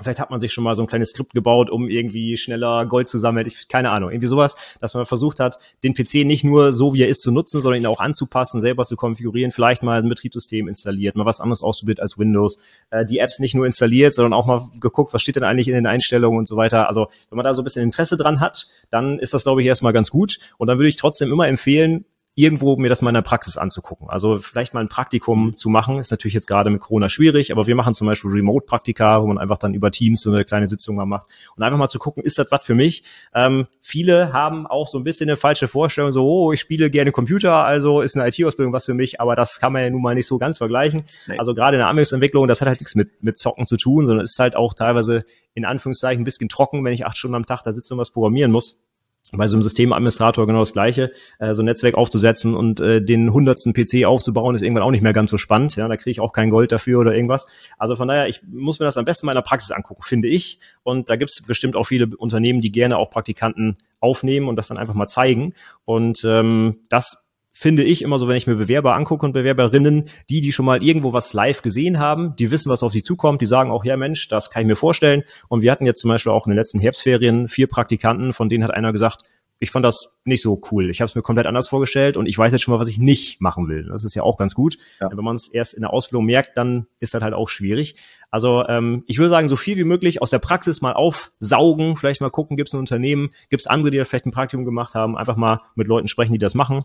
Vielleicht 0.00 0.20
hat 0.20 0.30
man 0.30 0.40
sich 0.40 0.52
schon 0.52 0.64
mal 0.64 0.74
so 0.74 0.82
ein 0.82 0.86
kleines 0.86 1.10
Skript 1.10 1.32
gebaut, 1.32 1.70
um 1.70 1.88
irgendwie 1.88 2.36
schneller 2.36 2.86
Gold 2.86 3.08
zu 3.08 3.18
sammeln. 3.18 3.46
Ich, 3.46 3.68
keine 3.68 3.90
Ahnung, 3.90 4.10
irgendwie 4.10 4.28
sowas, 4.28 4.56
dass 4.80 4.94
man 4.94 5.06
versucht 5.06 5.40
hat, 5.40 5.58
den 5.82 5.94
PC 5.94 6.26
nicht 6.26 6.44
nur 6.44 6.72
so, 6.72 6.94
wie 6.94 7.02
er 7.02 7.08
ist, 7.08 7.20
zu 7.20 7.32
nutzen, 7.32 7.60
sondern 7.60 7.82
ihn 7.82 7.86
auch 7.86 8.00
anzupassen, 8.00 8.60
selber 8.60 8.84
zu 8.84 8.96
konfigurieren, 8.96 9.50
vielleicht 9.50 9.82
mal 9.82 10.00
ein 10.00 10.08
Betriebssystem 10.08 10.68
installiert, 10.68 11.16
mal 11.16 11.26
was 11.26 11.40
anderes 11.40 11.62
ausprobiert 11.62 12.00
als 12.00 12.18
Windows, 12.18 12.58
äh, 12.90 13.04
die 13.04 13.18
Apps 13.18 13.38
nicht 13.38 13.54
nur 13.54 13.66
installiert, 13.66 14.12
sondern 14.12 14.34
auch 14.34 14.46
mal 14.46 14.68
geguckt, 14.80 15.12
was 15.14 15.22
steht 15.22 15.36
denn 15.36 15.44
eigentlich 15.44 15.68
in 15.68 15.74
den 15.74 15.86
Einstellungen 15.86 16.38
und 16.38 16.48
so 16.48 16.56
weiter. 16.56 16.88
Also 16.88 17.08
wenn 17.30 17.36
man 17.36 17.44
da 17.44 17.54
so 17.54 17.62
ein 17.62 17.64
bisschen 17.64 17.82
Interesse 17.82 18.16
dran 18.16 18.40
hat, 18.40 18.68
dann 18.90 19.18
ist 19.18 19.34
das, 19.34 19.42
glaube 19.42 19.62
ich, 19.62 19.66
erstmal 19.66 19.92
ganz 19.92 20.10
gut. 20.10 20.38
Und 20.58 20.68
dann 20.68 20.78
würde 20.78 20.88
ich 20.88 20.96
trotzdem 20.96 21.32
immer 21.32 21.48
empfehlen, 21.48 22.04
irgendwo 22.38 22.76
mir 22.76 22.88
das 22.88 23.02
mal 23.02 23.10
in 23.10 23.14
der 23.14 23.22
Praxis 23.22 23.56
anzugucken. 23.56 24.08
Also 24.08 24.38
vielleicht 24.38 24.72
mal 24.72 24.78
ein 24.78 24.88
Praktikum 24.88 25.56
zu 25.56 25.68
machen, 25.68 25.98
ist 25.98 26.12
natürlich 26.12 26.34
jetzt 26.34 26.46
gerade 26.46 26.70
mit 26.70 26.80
Corona 26.80 27.08
schwierig, 27.08 27.50
aber 27.50 27.66
wir 27.66 27.74
machen 27.74 27.94
zum 27.94 28.06
Beispiel 28.06 28.30
Remote-Praktika, 28.30 29.20
wo 29.20 29.26
man 29.26 29.38
einfach 29.38 29.58
dann 29.58 29.74
über 29.74 29.90
Teams 29.90 30.20
so 30.20 30.30
eine 30.30 30.44
kleine 30.44 30.68
Sitzung 30.68 30.94
mal 30.94 31.04
macht 31.04 31.26
und 31.56 31.64
einfach 31.64 31.78
mal 31.78 31.88
zu 31.88 31.98
gucken, 31.98 32.22
ist 32.22 32.38
das 32.38 32.46
was 32.52 32.64
für 32.64 32.76
mich? 32.76 33.02
Ähm, 33.34 33.66
viele 33.80 34.32
haben 34.32 34.68
auch 34.68 34.86
so 34.86 34.98
ein 34.98 35.04
bisschen 35.04 35.28
eine 35.28 35.36
falsche 35.36 35.66
Vorstellung, 35.66 36.12
so, 36.12 36.24
oh, 36.24 36.52
ich 36.52 36.60
spiele 36.60 36.90
gerne 36.90 37.10
Computer, 37.10 37.64
also 37.64 38.02
ist 38.02 38.16
eine 38.16 38.28
IT-Ausbildung 38.28 38.72
was 38.72 38.84
für 38.84 38.94
mich, 38.94 39.20
aber 39.20 39.34
das 39.34 39.58
kann 39.58 39.72
man 39.72 39.82
ja 39.82 39.90
nun 39.90 40.00
mal 40.00 40.14
nicht 40.14 40.28
so 40.28 40.38
ganz 40.38 40.58
vergleichen. 40.58 41.02
Nee. 41.26 41.38
Also 41.38 41.54
gerade 41.54 41.76
in 41.76 41.80
der 41.80 41.88
Anwendungsentwicklung, 41.88 42.46
das 42.46 42.60
hat 42.60 42.68
halt 42.68 42.78
nichts 42.80 42.94
mit, 42.94 43.20
mit 43.20 43.36
Zocken 43.36 43.66
zu 43.66 43.76
tun, 43.76 44.06
sondern 44.06 44.22
ist 44.22 44.38
halt 44.38 44.54
auch 44.54 44.74
teilweise 44.74 45.24
in 45.54 45.64
Anführungszeichen 45.64 46.22
ein 46.22 46.24
bisschen 46.24 46.48
trocken, 46.48 46.84
wenn 46.84 46.92
ich 46.92 47.04
acht 47.04 47.18
Stunden 47.18 47.34
am 47.34 47.46
Tag 47.46 47.64
da 47.64 47.72
sitze 47.72 47.94
und 47.94 47.98
was 47.98 48.12
programmieren 48.12 48.52
muss 48.52 48.87
bei 49.32 49.46
so 49.46 49.56
einem 49.56 49.62
Systemadministrator 49.62 50.46
genau 50.46 50.60
das 50.60 50.72
Gleiche. 50.72 51.10
Äh, 51.38 51.54
so 51.54 51.62
ein 51.62 51.66
Netzwerk 51.66 51.94
aufzusetzen 51.94 52.54
und 52.54 52.80
äh, 52.80 53.02
den 53.02 53.32
hundertsten 53.32 53.74
PC 53.74 54.04
aufzubauen, 54.06 54.54
ist 54.54 54.62
irgendwann 54.62 54.82
auch 54.82 54.90
nicht 54.90 55.02
mehr 55.02 55.12
ganz 55.12 55.30
so 55.30 55.38
spannend. 55.38 55.76
Ja, 55.76 55.88
da 55.88 55.96
kriege 55.96 56.10
ich 56.10 56.20
auch 56.20 56.32
kein 56.32 56.50
Gold 56.50 56.72
dafür 56.72 57.00
oder 57.00 57.14
irgendwas. 57.14 57.46
Also 57.76 57.96
von 57.96 58.08
daher, 58.08 58.28
ich 58.28 58.42
muss 58.46 58.78
mir 58.78 58.86
das 58.86 58.96
am 58.96 59.04
besten 59.04 59.26
mal 59.26 59.32
in 59.32 59.36
der 59.36 59.42
Praxis 59.42 59.70
angucken, 59.70 60.02
finde 60.02 60.28
ich. 60.28 60.60
Und 60.82 61.10
da 61.10 61.16
gibt 61.16 61.30
es 61.30 61.42
bestimmt 61.42 61.76
auch 61.76 61.84
viele 61.84 62.16
Unternehmen, 62.16 62.60
die 62.60 62.72
gerne 62.72 62.96
auch 62.96 63.10
Praktikanten 63.10 63.76
aufnehmen 64.00 64.48
und 64.48 64.56
das 64.56 64.68
dann 64.68 64.78
einfach 64.78 64.94
mal 64.94 65.08
zeigen. 65.08 65.54
Und 65.84 66.24
ähm, 66.24 66.78
das 66.88 67.27
finde 67.58 67.82
ich 67.82 68.02
immer 68.02 68.20
so, 68.20 68.28
wenn 68.28 68.36
ich 68.36 68.46
mir 68.46 68.54
Bewerber 68.54 68.94
angucke 68.94 69.26
und 69.26 69.32
Bewerberinnen, 69.32 70.08
die, 70.30 70.40
die 70.40 70.52
schon 70.52 70.64
mal 70.64 70.80
irgendwo 70.80 71.12
was 71.12 71.32
live 71.32 71.60
gesehen 71.60 71.98
haben, 71.98 72.36
die 72.36 72.52
wissen, 72.52 72.70
was 72.70 72.84
auf 72.84 72.92
sie 72.92 73.02
zukommt, 73.02 73.40
die 73.40 73.46
sagen 73.46 73.72
auch, 73.72 73.84
ja 73.84 73.96
Mensch, 73.96 74.28
das 74.28 74.50
kann 74.50 74.62
ich 74.62 74.68
mir 74.68 74.76
vorstellen. 74.76 75.24
Und 75.48 75.62
wir 75.62 75.72
hatten 75.72 75.84
jetzt 75.84 76.00
zum 76.00 76.08
Beispiel 76.08 76.30
auch 76.30 76.46
in 76.46 76.52
den 76.52 76.56
letzten 76.56 76.78
Herbstferien 76.78 77.48
vier 77.48 77.66
Praktikanten, 77.66 78.32
von 78.32 78.48
denen 78.48 78.62
hat 78.62 78.72
einer 78.72 78.92
gesagt, 78.92 79.24
ich 79.58 79.72
fand 79.72 79.84
das 79.84 80.20
nicht 80.24 80.40
so 80.40 80.60
cool. 80.70 80.88
Ich 80.88 81.00
habe 81.00 81.08
es 81.08 81.16
mir 81.16 81.22
komplett 81.22 81.46
anders 81.46 81.68
vorgestellt 81.68 82.16
und 82.16 82.26
ich 82.26 82.38
weiß 82.38 82.52
jetzt 82.52 82.62
schon 82.62 82.74
mal, 82.74 82.78
was 82.78 82.90
ich 82.90 82.98
nicht 83.00 83.40
machen 83.40 83.66
will. 83.66 83.88
Das 83.90 84.04
ist 84.04 84.14
ja 84.14 84.22
auch 84.22 84.38
ganz 84.38 84.54
gut. 84.54 84.78
Ja. 85.00 85.10
Wenn 85.10 85.24
man 85.24 85.34
es 85.34 85.48
erst 85.48 85.74
in 85.74 85.80
der 85.80 85.92
Ausbildung 85.92 86.26
merkt, 86.26 86.56
dann 86.56 86.86
ist 87.00 87.12
das 87.12 87.22
halt 87.24 87.34
auch 87.34 87.48
schwierig. 87.48 87.96
Also 88.30 88.64
ähm, 88.68 89.02
ich 89.08 89.18
würde 89.18 89.30
sagen, 89.30 89.48
so 89.48 89.56
viel 89.56 89.76
wie 89.76 89.82
möglich 89.82 90.22
aus 90.22 90.30
der 90.30 90.38
Praxis 90.38 90.80
mal 90.80 90.92
aufsaugen, 90.92 91.96
vielleicht 91.96 92.20
mal 92.20 92.30
gucken, 92.30 92.56
gibt 92.56 92.68
es 92.68 92.74
ein 92.74 92.78
Unternehmen, 92.78 93.30
gibt 93.50 93.62
es 93.62 93.66
andere, 93.66 93.90
die 93.90 93.98
da 93.98 94.04
vielleicht 94.04 94.26
ein 94.26 94.32
Praktikum 94.32 94.64
gemacht 94.64 94.94
haben, 94.94 95.18
einfach 95.18 95.34
mal 95.34 95.60
mit 95.74 95.88
Leuten 95.88 96.06
sprechen, 96.06 96.32
die 96.32 96.38
das 96.38 96.54
machen 96.54 96.84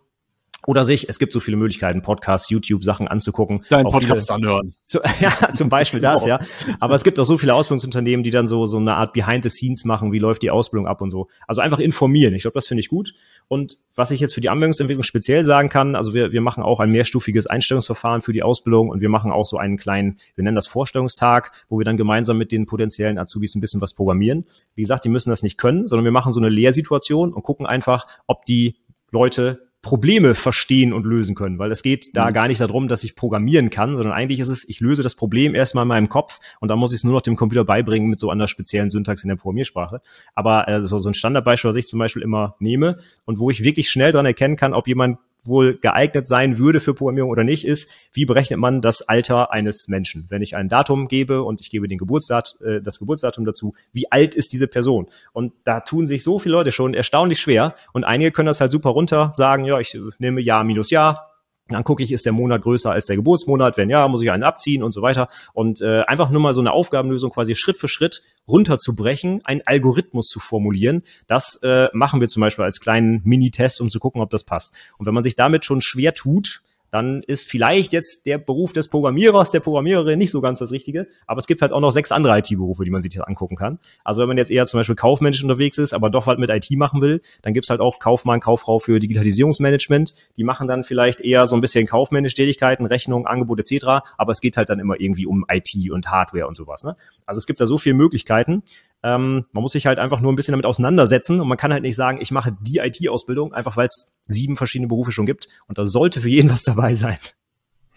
oder 0.65 0.83
sich, 0.83 1.09
es 1.09 1.19
gibt 1.19 1.33
so 1.33 1.39
viele 1.39 1.57
Möglichkeiten, 1.57 2.01
Podcasts, 2.01 2.49
YouTube, 2.49 2.83
Sachen 2.83 3.07
anzugucken. 3.07 3.63
Deinen 3.69 3.85
Podcast 3.85 4.27
viele, 4.27 4.35
anhören. 4.35 4.73
So, 4.87 4.99
ja, 5.19 5.51
zum 5.53 5.69
Beispiel 5.69 5.99
das, 5.99 6.25
ja. 6.25 6.39
Aber 6.79 6.95
es 6.95 7.03
gibt 7.03 7.19
auch 7.19 7.25
so 7.25 7.37
viele 7.37 7.53
Ausbildungsunternehmen, 7.53 8.23
die 8.23 8.29
dann 8.29 8.47
so, 8.47 8.65
so 8.65 8.77
eine 8.77 8.95
Art 8.95 9.13
Behind 9.13 9.43
the 9.43 9.49
Scenes 9.49 9.83
machen, 9.83 10.11
wie 10.11 10.19
läuft 10.19 10.41
die 10.41 10.51
Ausbildung 10.51 10.87
ab 10.87 11.01
und 11.01 11.09
so. 11.09 11.27
Also 11.47 11.61
einfach 11.61 11.79
informieren. 11.79 12.33
Ich 12.33 12.43
glaube, 12.43 12.55
das 12.55 12.67
finde 12.67 12.79
ich 12.79 12.89
gut. 12.89 13.13
Und 13.47 13.77
was 13.95 14.11
ich 14.11 14.19
jetzt 14.19 14.33
für 14.33 14.41
die 14.41 14.49
Anwendungsentwicklung 14.49 15.03
speziell 15.03 15.43
sagen 15.43 15.69
kann, 15.69 15.95
also 15.95 16.13
wir, 16.13 16.31
wir 16.31 16.41
machen 16.41 16.63
auch 16.63 16.79
ein 16.79 16.89
mehrstufiges 16.89 17.47
Einstellungsverfahren 17.47 18.21
für 18.21 18.31
die 18.31 18.43
Ausbildung 18.43 18.89
und 18.89 19.01
wir 19.01 19.09
machen 19.09 19.31
auch 19.31 19.45
so 19.45 19.57
einen 19.57 19.77
kleinen, 19.77 20.17
wir 20.35 20.43
nennen 20.43 20.55
das 20.55 20.67
Vorstellungstag, 20.67 21.51
wo 21.67 21.77
wir 21.77 21.85
dann 21.85 21.97
gemeinsam 21.97 22.37
mit 22.37 22.51
den 22.51 22.65
potenziellen 22.65 23.17
Azubis 23.17 23.55
ein 23.55 23.61
bisschen 23.61 23.81
was 23.81 23.93
programmieren. 23.93 24.45
Wie 24.75 24.81
gesagt, 24.81 25.03
die 25.03 25.09
müssen 25.09 25.29
das 25.29 25.43
nicht 25.43 25.57
können, 25.57 25.85
sondern 25.85 26.05
wir 26.05 26.11
machen 26.11 26.31
so 26.31 26.39
eine 26.39 26.49
Lehrsituation 26.49 27.33
und 27.33 27.43
gucken 27.43 27.65
einfach, 27.65 28.07
ob 28.27 28.45
die 28.45 28.77
Leute 29.11 29.72
Probleme 29.83 30.33
verstehen 30.33 30.93
und 30.93 31.05
lösen 31.05 31.35
können, 31.35 31.59
weil 31.59 31.69
es 31.69 31.83
geht 31.83 32.15
da 32.15 32.29
mhm. 32.29 32.33
gar 32.33 32.47
nicht 32.47 32.61
darum, 32.61 32.87
dass 32.87 33.03
ich 33.03 33.15
programmieren 33.15 33.69
kann, 33.69 33.97
sondern 33.97 34.13
eigentlich 34.13 34.39
ist 34.39 34.47
es, 34.47 34.67
ich 34.67 34.79
löse 34.79 35.03
das 35.03 35.13
Problem 35.13 35.53
erstmal 35.55 35.83
in 35.83 35.89
meinem 35.89 36.09
Kopf 36.09 36.39
und 36.61 36.69
dann 36.69 36.79
muss 36.79 36.93
ich 36.93 36.97
es 36.97 37.03
nur 37.03 37.13
noch 37.13 37.21
dem 37.21 37.35
Computer 37.35 37.65
beibringen 37.65 38.09
mit 38.09 38.17
so 38.17 38.29
einer 38.29 38.47
speziellen 38.47 38.89
Syntax 38.89 39.23
in 39.23 39.27
der 39.27 39.35
Programmiersprache. 39.35 39.99
Aber 40.35 40.69
äh, 40.69 40.81
so, 40.81 40.99
so 40.99 41.09
ein 41.09 41.13
Standardbeispiel, 41.13 41.69
was 41.69 41.75
ich 41.75 41.85
zum 41.85 41.99
Beispiel 41.99 42.21
immer 42.21 42.55
nehme 42.59 42.99
und 43.25 43.39
wo 43.39 43.49
ich 43.49 43.65
wirklich 43.65 43.89
schnell 43.89 44.13
dran 44.13 44.25
erkennen 44.25 44.55
kann, 44.55 44.73
ob 44.73 44.87
jemand 44.87 45.19
wohl 45.43 45.77
geeignet 45.77 46.27
sein 46.27 46.57
würde 46.57 46.79
für 46.79 46.93
Programmierung 46.93 47.29
oder 47.29 47.43
nicht, 47.43 47.65
ist, 47.65 47.89
wie 48.13 48.25
berechnet 48.25 48.59
man 48.59 48.81
das 48.81 49.01
Alter 49.01 49.51
eines 49.51 49.87
Menschen? 49.87 50.25
Wenn 50.29 50.41
ich 50.41 50.55
ein 50.55 50.69
Datum 50.69 51.07
gebe 51.07 51.43
und 51.43 51.61
ich 51.61 51.69
gebe 51.69 51.87
den 51.87 51.97
Geburtsdat 51.97 52.55
äh, 52.63 52.81
das 52.81 52.99
Geburtsdatum 52.99 53.45
dazu, 53.45 53.73
wie 53.91 54.11
alt 54.11 54.35
ist 54.35 54.53
diese 54.53 54.67
Person? 54.67 55.07
Und 55.33 55.53
da 55.63 55.81
tun 55.81 56.05
sich 56.05 56.23
so 56.23 56.39
viele 56.39 56.53
Leute 56.53 56.71
schon 56.71 56.93
erstaunlich 56.93 57.39
schwer 57.39 57.75
und 57.91 58.03
einige 58.03 58.31
können 58.31 58.47
das 58.47 58.61
halt 58.61 58.71
super 58.71 58.89
runter 58.89 59.31
sagen, 59.35 59.65
ja, 59.65 59.79
ich 59.79 59.97
nehme 60.19 60.41
Jahr 60.41 60.63
minus 60.63 60.89
Jahr, 60.89 61.32
dann 61.69 61.83
gucke 61.83 62.03
ich, 62.03 62.11
ist 62.11 62.25
der 62.25 62.33
Monat 62.33 62.61
größer 62.61 62.91
als 62.91 63.05
der 63.05 63.15
Geburtsmonat? 63.15 63.77
Wenn 63.77 63.89
ja, 63.89 64.07
muss 64.07 64.21
ich 64.21 64.31
einen 64.31 64.43
abziehen 64.43 64.83
und 64.83 64.91
so 64.91 65.01
weiter. 65.01 65.29
Und 65.53 65.81
äh, 65.81 66.01
einfach 66.01 66.29
nur 66.29 66.41
mal 66.41 66.53
so 66.53 66.61
eine 66.61 66.73
Aufgabenlösung 66.73 67.31
quasi 67.31 67.55
Schritt 67.55 67.77
für 67.77 67.87
Schritt 67.87 68.21
runterzubrechen, 68.47 69.39
einen 69.45 69.61
Algorithmus 69.65 70.27
zu 70.27 70.39
formulieren. 70.39 71.03
Das 71.27 71.61
äh, 71.63 71.87
machen 71.93 72.19
wir 72.19 72.27
zum 72.27 72.41
Beispiel 72.41 72.65
als 72.65 72.79
kleinen 72.81 73.21
Mini-Test, 73.23 73.79
um 73.79 73.89
zu 73.89 73.99
gucken, 73.99 74.21
ob 74.21 74.29
das 74.29 74.43
passt. 74.43 74.75
Und 74.97 75.05
wenn 75.05 75.13
man 75.13 75.23
sich 75.23 75.35
damit 75.35 75.63
schon 75.63 75.81
schwer 75.81 76.13
tut, 76.13 76.61
dann 76.93 77.23
ist 77.23 77.49
vielleicht 77.49 77.91
jetzt 77.91 78.27
der 78.27 78.37
Beruf 78.37 78.71
des 78.71 78.87
Programmierers, 78.87 79.49
der 79.49 79.61
Programmiererin 79.61 80.19
nicht 80.19 80.29
so 80.29 80.41
ganz 80.41 80.59
das 80.59 80.71
Richtige. 80.71 81.07
Aber 81.25 81.39
es 81.39 81.47
gibt 81.47 81.63
halt 81.63 81.71
auch 81.71 81.79
noch 81.79 81.89
sechs 81.89 82.11
andere 82.11 82.37
IT-Berufe, 82.37 82.85
die 82.85 82.91
man 82.91 83.01
sich 83.01 83.19
angucken 83.19 83.55
kann. 83.55 83.79
Also 84.03 84.21
wenn 84.21 84.27
man 84.27 84.37
jetzt 84.37 84.51
eher 84.51 84.63
zum 84.67 84.79
Beispiel 84.79 84.95
kaufmännisch 84.95 85.41
unterwegs 85.41 85.79
ist, 85.79 85.93
aber 85.93 86.11
doch 86.11 86.27
was 86.27 86.37
mit 86.37 86.51
IT 86.51 86.69
machen 86.77 87.01
will, 87.01 87.23
dann 87.41 87.55
gibt's 87.55 87.71
halt 87.71 87.79
auch 87.81 87.97
Kaufmann, 87.97 88.41
Kauffrau 88.41 88.77
für 88.77 88.99
Digitalisierungsmanagement. 88.99 90.13
Die 90.37 90.43
machen 90.43 90.67
dann 90.67 90.83
vielleicht 90.83 91.19
eher 91.19 91.47
so 91.47 91.55
ein 91.55 91.61
bisschen 91.61 91.87
kaufmännische 91.87 92.35
Tätigkeiten, 92.35 92.85
Rechnung, 92.85 93.25
Angebot 93.25 93.59
etc. 93.59 94.05
Aber 94.19 94.31
es 94.31 94.39
geht 94.39 94.55
halt 94.55 94.69
dann 94.69 94.77
immer 94.79 94.99
irgendwie 94.99 95.25
um 95.25 95.45
IT 95.51 95.73
und 95.89 96.11
Hardware 96.11 96.47
und 96.47 96.55
sowas. 96.55 96.83
Ne? 96.83 96.95
Also 97.25 97.39
es 97.39 97.47
gibt 97.47 97.59
da 97.59 97.65
so 97.65 97.79
viele 97.79 97.95
Möglichkeiten. 97.95 98.61
Ähm, 99.03 99.45
man 99.51 99.61
muss 99.61 99.73
sich 99.73 99.85
halt 99.85 99.99
einfach 99.99 100.21
nur 100.21 100.31
ein 100.31 100.35
bisschen 100.35 100.53
damit 100.53 100.65
auseinandersetzen 100.65 101.39
und 101.39 101.47
man 101.47 101.57
kann 101.57 101.73
halt 101.73 101.83
nicht 101.83 101.95
sagen, 101.95 102.19
ich 102.21 102.31
mache 102.31 102.55
die 102.61 102.77
IT-Ausbildung, 102.77 103.53
einfach 103.53 103.75
weil 103.77 103.87
es 103.87 104.15
sieben 104.25 104.55
verschiedene 104.55 104.87
Berufe 104.87 105.11
schon 105.11 105.25
gibt 105.25 105.47
und 105.67 105.77
da 105.77 105.85
sollte 105.85 106.21
für 106.21 106.29
jeden 106.29 106.49
was 106.51 106.63
dabei 106.63 106.93
sein. 106.93 107.17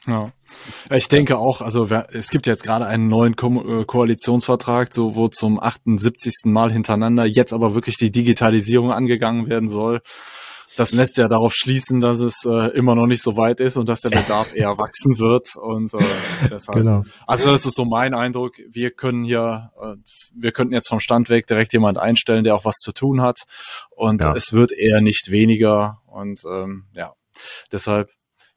Ja. 0.07 0.33
Ich 0.91 1.09
denke 1.09 1.37
auch, 1.37 1.61
also 1.63 1.89
es 2.13 2.31
gibt 2.31 2.47
jetzt 2.47 2.63
gerade 2.63 2.87
einen 2.87 3.09
neuen 3.09 3.35
Ko 3.35 3.81
äh, 3.81 3.85
Koalitionsvertrag, 3.85 4.95
so 4.95 5.17
wo 5.17 5.27
zum 5.29 5.61
78. 5.61 6.45
Mal 6.45 6.73
hintereinander 6.73 7.25
jetzt 7.25 7.53
aber 7.53 7.75
wirklich 7.75 7.97
die 7.97 8.13
Digitalisierung 8.13 8.93
angegangen 8.93 9.49
werden 9.49 9.69
soll 9.69 10.01
das 10.77 10.93
lässt 10.93 11.17
ja 11.17 11.29
darauf 11.29 11.55
schließen, 11.55 12.01
dass 12.01 12.21
es 12.21 12.45
äh, 12.45 12.69
immer 12.77 12.95
noch 12.95 13.07
nicht 13.07 13.23
so 13.23 13.37
weit 13.37 13.61
ist 13.61 13.77
und 13.77 13.89
dass 13.89 14.01
der 14.01 14.11
Bedarf 14.11 14.55
eher 14.55 14.77
wachsen 14.79 15.19
wird. 15.19 15.57
Und 15.57 15.95
äh, 15.95 16.05
deshalb. 16.51 16.79
Genau. 16.79 17.05
Also 17.27 17.51
das 17.51 17.67
ist 17.67 17.77
so 17.77 17.85
mein 17.85 18.15
Eindruck. 18.15 18.55
Wir 18.69 18.91
können 18.91 19.25
hier, 19.25 19.71
äh, 19.81 19.95
wir 20.35 20.53
könnten 20.53 20.75
jetzt 20.75 20.89
vom 20.89 21.01
Stand 21.01 21.31
weg 21.31 21.47
direkt 21.47 21.73
jemand 21.73 21.99
einstellen, 21.99 22.45
der 22.45 22.55
auch 22.55 22.65
was 22.65 22.77
zu 22.77 22.93
tun 22.93 23.23
hat. 23.23 23.41
Und 23.91 24.23
ja. 24.23 24.35
es 24.35 24.53
wird 24.53 24.73
eher 24.73 25.01
nicht 25.01 25.31
weniger. 25.31 26.03
Und 26.07 26.43
ähm, 26.49 26.85
ja, 26.95 27.15
deshalb 27.73 28.11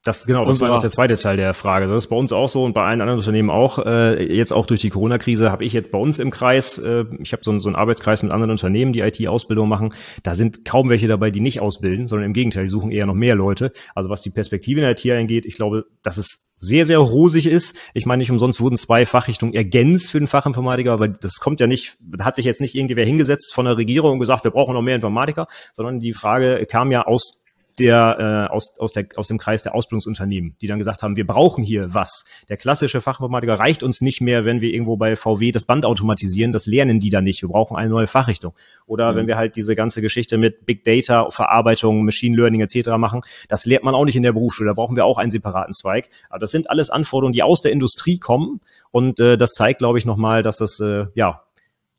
Das 0.05 0.25
genau, 0.25 0.45
das 0.45 0.61
war 0.61 0.71
auch 0.71 0.79
der 0.79 0.89
zweite 0.89 1.17
Teil 1.17 1.35
der 1.35 1.53
Frage. 1.53 1.85
Das 1.85 1.97
ist 1.97 2.07
bei 2.07 2.15
uns 2.15 2.31
auch 2.31 2.47
so 2.47 2.63
und 2.63 2.71
bei 2.71 2.83
allen 2.85 3.01
anderen 3.01 3.19
Unternehmen 3.19 3.49
auch. 3.49 3.85
Äh, 3.85 4.33
jetzt 4.33 4.53
auch 4.53 4.65
durch 4.65 4.79
die 4.79 4.89
Corona-Krise 4.89 5.51
habe 5.51 5.65
ich 5.65 5.73
jetzt 5.73 5.91
bei 5.91 5.97
uns 5.97 6.19
im 6.19 6.31
Kreis, 6.31 6.77
äh, 6.77 7.03
ich 7.19 7.33
habe 7.33 7.43
so, 7.43 7.59
so 7.59 7.67
einen 7.67 7.75
Arbeitskreis 7.75 8.23
mit 8.23 8.31
anderen 8.31 8.51
Unternehmen, 8.51 8.93
die 8.93 9.01
IT-Ausbildung 9.01 9.67
machen. 9.67 9.93
Da 10.23 10.35
sind 10.35 10.63
kaum 10.63 10.89
welche 10.89 11.09
dabei, 11.09 11.31
die 11.31 11.41
nicht 11.41 11.59
ausbilden, 11.59 12.07
sondern 12.07 12.27
im 12.27 12.33
Gegenteil, 12.33 12.63
die 12.63 12.69
suchen 12.69 12.91
eher 12.91 13.07
noch 13.07 13.13
mehr 13.13 13.35
Leute. 13.35 13.73
Also 13.93 14.09
was 14.09 14.21
die 14.21 14.29
Perspektive 14.29 14.79
in 14.79 14.83
der 14.83 14.91
IT 14.91 15.05
angeht, 15.11 15.45
ich 15.45 15.55
glaube, 15.55 15.85
dass 16.01 16.17
es 16.17 16.49
sehr, 16.55 16.85
sehr 16.85 16.99
rosig 16.99 17.45
ist. 17.45 17.75
Ich 17.93 18.05
meine, 18.05 18.19
nicht 18.21 18.31
umsonst 18.31 18.61
wurden 18.61 18.77
zwei 18.77 19.05
Fachrichtungen 19.05 19.53
ergänzt 19.53 20.11
für 20.11 20.19
den 20.19 20.27
Fachinformatiker, 20.27 20.93
aber 20.93 21.09
das 21.09 21.41
kommt 21.41 21.59
ja 21.59 21.67
nicht, 21.67 21.97
hat 22.19 22.35
sich 22.35 22.45
jetzt 22.45 22.61
nicht 22.61 22.75
irgendwer 22.75 23.05
hingesetzt 23.05 23.53
von 23.53 23.65
der 23.65 23.75
Regierung 23.75 24.13
und 24.13 24.19
gesagt, 24.19 24.45
wir 24.45 24.51
brauchen 24.51 24.75
noch 24.75 24.81
mehr 24.81 24.95
Informatiker, 24.95 25.47
sondern 25.73 25.99
die 25.99 26.13
Frage 26.13 26.65
kam 26.69 26.91
ja 26.91 27.05
aus 27.05 27.43
der, 27.79 28.47
äh, 28.49 28.53
aus, 28.53 28.77
aus, 28.79 28.91
der, 28.91 29.07
aus 29.15 29.27
dem 29.27 29.37
Kreis 29.37 29.63
der 29.63 29.75
Ausbildungsunternehmen, 29.75 30.55
die 30.61 30.67
dann 30.67 30.77
gesagt 30.77 31.01
haben, 31.01 31.15
wir 31.15 31.25
brauchen 31.25 31.63
hier 31.63 31.93
was. 31.93 32.25
Der 32.49 32.57
klassische 32.57 33.01
Fachinformatiker 33.01 33.55
reicht 33.55 33.83
uns 33.83 34.01
nicht 34.01 34.21
mehr, 34.21 34.45
wenn 34.45 34.61
wir 34.61 34.71
irgendwo 34.71 34.97
bei 34.97 35.15
VW 35.15 35.51
das 35.51 35.65
Band 35.65 35.85
automatisieren, 35.85 36.51
das 36.51 36.65
lernen 36.65 36.99
die 36.99 37.09
da 37.09 37.21
nicht. 37.21 37.41
Wir 37.41 37.49
brauchen 37.49 37.77
eine 37.77 37.89
neue 37.89 38.07
Fachrichtung. 38.07 38.53
Oder 38.85 39.11
mhm. 39.11 39.15
wenn 39.15 39.27
wir 39.27 39.37
halt 39.37 39.55
diese 39.55 39.75
ganze 39.75 40.01
Geschichte 40.01 40.37
mit 40.37 40.65
Big 40.65 40.83
Data, 40.83 41.29
Verarbeitung, 41.29 42.03
Machine 42.05 42.35
Learning 42.35 42.61
etc. 42.61 42.89
machen, 42.97 43.21
das 43.47 43.65
lernt 43.65 43.83
man 43.83 43.95
auch 43.95 44.05
nicht 44.05 44.15
in 44.15 44.23
der 44.23 44.33
Berufsschule. 44.33 44.69
Da 44.69 44.73
brauchen 44.73 44.95
wir 44.95 45.05
auch 45.05 45.17
einen 45.17 45.31
separaten 45.31 45.73
Zweig. 45.73 46.09
Aber 46.29 46.39
das 46.39 46.51
sind 46.51 46.69
alles 46.69 46.89
Anforderungen, 46.89 47.33
die 47.33 47.43
aus 47.43 47.61
der 47.61 47.71
Industrie 47.71 48.19
kommen. 48.19 48.61
Und 48.91 49.19
äh, 49.19 49.37
das 49.37 49.53
zeigt, 49.53 49.79
glaube 49.79 49.97
ich, 49.97 50.05
nochmal, 50.05 50.43
dass 50.43 50.57
das 50.57 50.79
äh, 50.79 51.05
ja 51.15 51.43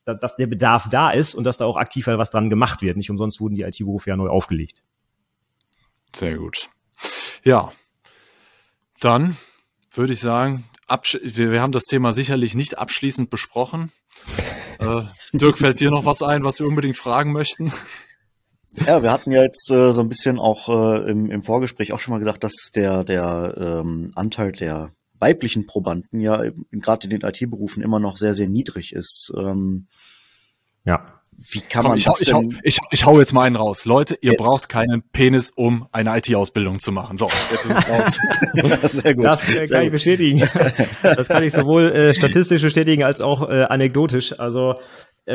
dass 0.04 0.36
der 0.36 0.46
Bedarf 0.46 0.88
da 0.88 1.10
ist 1.10 1.34
und 1.34 1.44
dass 1.44 1.58
da 1.58 1.66
auch 1.66 1.76
aktiv 1.76 2.06
was 2.06 2.30
dran 2.30 2.50
gemacht 2.50 2.82
wird. 2.82 2.96
Nicht 2.96 3.10
umsonst 3.10 3.40
wurden 3.40 3.54
die 3.54 3.62
IT-Berufe 3.62 4.10
ja 4.10 4.16
neu 4.16 4.28
aufgelegt. 4.28 4.82
Sehr 6.14 6.36
gut. 6.36 6.68
Ja, 7.44 7.72
dann 9.00 9.36
würde 9.92 10.12
ich 10.12 10.20
sagen, 10.20 10.64
wir, 11.22 11.52
wir 11.52 11.62
haben 11.62 11.72
das 11.72 11.84
Thema 11.84 12.12
sicherlich 12.12 12.54
nicht 12.54 12.78
abschließend 12.78 13.30
besprochen. 13.30 13.92
äh, 14.78 15.02
Dirk, 15.32 15.58
fällt 15.58 15.80
dir 15.80 15.90
noch 15.90 16.04
was 16.04 16.22
ein, 16.22 16.44
was 16.44 16.58
wir 16.58 16.66
unbedingt 16.66 16.96
fragen 16.96 17.32
möchten? 17.32 17.72
Ja, 18.86 19.02
wir 19.02 19.10
hatten 19.10 19.32
ja 19.32 19.42
jetzt 19.42 19.70
äh, 19.70 19.92
so 19.92 20.00
ein 20.00 20.08
bisschen 20.08 20.38
auch 20.38 20.68
äh, 20.68 21.10
im, 21.10 21.30
im 21.30 21.42
Vorgespräch 21.42 21.92
auch 21.92 21.98
schon 21.98 22.12
mal 22.12 22.18
gesagt, 22.18 22.44
dass 22.44 22.70
der, 22.74 23.04
der 23.04 23.54
ähm, 23.56 24.12
Anteil 24.14 24.52
der 24.52 24.92
weiblichen 25.18 25.66
Probanden 25.66 26.20
ja 26.20 26.42
gerade 26.70 27.04
in 27.04 27.10
den 27.10 27.28
IT-Berufen 27.28 27.82
immer 27.82 27.98
noch 27.98 28.16
sehr, 28.16 28.34
sehr 28.34 28.48
niedrig 28.48 28.92
ist. 28.92 29.32
Ähm, 29.36 29.86
ja. 30.84 31.19
Wie 31.48 31.60
kann 31.60 31.82
Komm, 31.82 31.92
man 31.92 31.98
ich, 31.98 32.04
das 32.04 32.20
ich, 32.20 32.32
hau, 32.34 32.44
ich, 32.62 32.78
ich 32.90 33.06
hau 33.06 33.18
jetzt 33.18 33.32
mal 33.32 33.44
einen 33.44 33.56
raus. 33.56 33.86
Leute, 33.86 34.18
ihr 34.20 34.32
jetzt. 34.32 34.38
braucht 34.38 34.68
keinen 34.68 35.02
Penis, 35.02 35.50
um 35.50 35.88
eine 35.90 36.16
IT-Ausbildung 36.18 36.80
zu 36.80 36.92
machen. 36.92 37.16
So, 37.16 37.28
jetzt 37.50 37.64
ist 37.64 37.78
es 37.78 37.88
raus. 37.88 38.18
Sehr 39.02 39.14
gut. 39.14 39.24
Das 39.24 39.48
äh, 39.48 39.66
kann 39.66 39.84
ich 39.84 39.90
bestätigen. 39.90 40.48
Das 41.02 41.28
kann 41.28 41.42
ich 41.42 41.52
sowohl 41.52 41.92
äh, 41.92 42.14
statistisch 42.14 42.62
bestätigen 42.62 43.04
als 43.04 43.20
auch 43.20 43.48
äh, 43.48 43.62
anekdotisch. 43.62 44.38
Also 44.38 44.74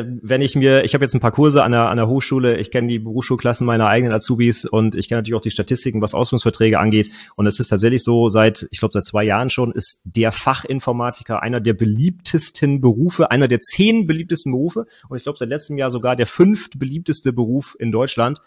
wenn 0.04 0.42
ich 0.42 0.56
mir, 0.56 0.84
ich 0.84 0.94
habe 0.94 1.04
jetzt 1.04 1.14
ein 1.14 1.20
paar 1.20 1.32
Kurse 1.32 1.64
an 1.64 1.72
der, 1.72 1.90
an 1.90 1.98
der 1.98 2.08
Hochschule, 2.08 2.58
ich 2.58 2.72
kenne 2.72 2.88
die 2.88 3.00
Berufsschulklassen 3.00 3.66
meiner 3.66 3.88
eigenen 3.88 4.14
Azubis 4.14 4.66
und 4.66 4.96
ich 4.96 5.08
kenne 5.08 5.20
natürlich 5.20 5.36
auch 5.36 5.42
die 5.42 5.52
Statistiken, 5.52 6.02
was 6.02 6.14
Ausbildungsverträge 6.14 6.80
angeht. 6.80 7.10
Und 7.36 7.48
es 7.48 7.60
ist 7.60 7.68
tatsächlich 7.70 8.04
so, 8.04 8.28
seit, 8.30 8.68
ich 8.72 8.80
glaube, 8.80 8.94
seit 8.94 9.06
zwei 9.06 9.24
Jahren 9.24 9.50
schon, 9.50 9.72
ist 9.72 10.02
der 10.04 10.32
Fachinformatiker 10.32 11.42
einer 11.42 11.62
der 11.62 11.74
beliebtesten 11.74 12.82
Berufe, 12.82 13.32
einer 13.32 13.48
der 13.48 13.60
zehn 13.60 14.08
beliebtesten 14.08 14.52
Berufe 14.52 14.86
und 15.10 15.18
ich 15.18 15.24
glaube, 15.24 15.38
seit 15.38 15.50
letztem 15.50 15.78
Jahr 15.78 15.90
sogar 15.90 16.16
der 16.16 16.28
fünft 16.28 16.78
beliebteste 16.80 17.34
Beruf 17.34 17.76
in 17.80 17.92
Deutschland. 17.92 18.42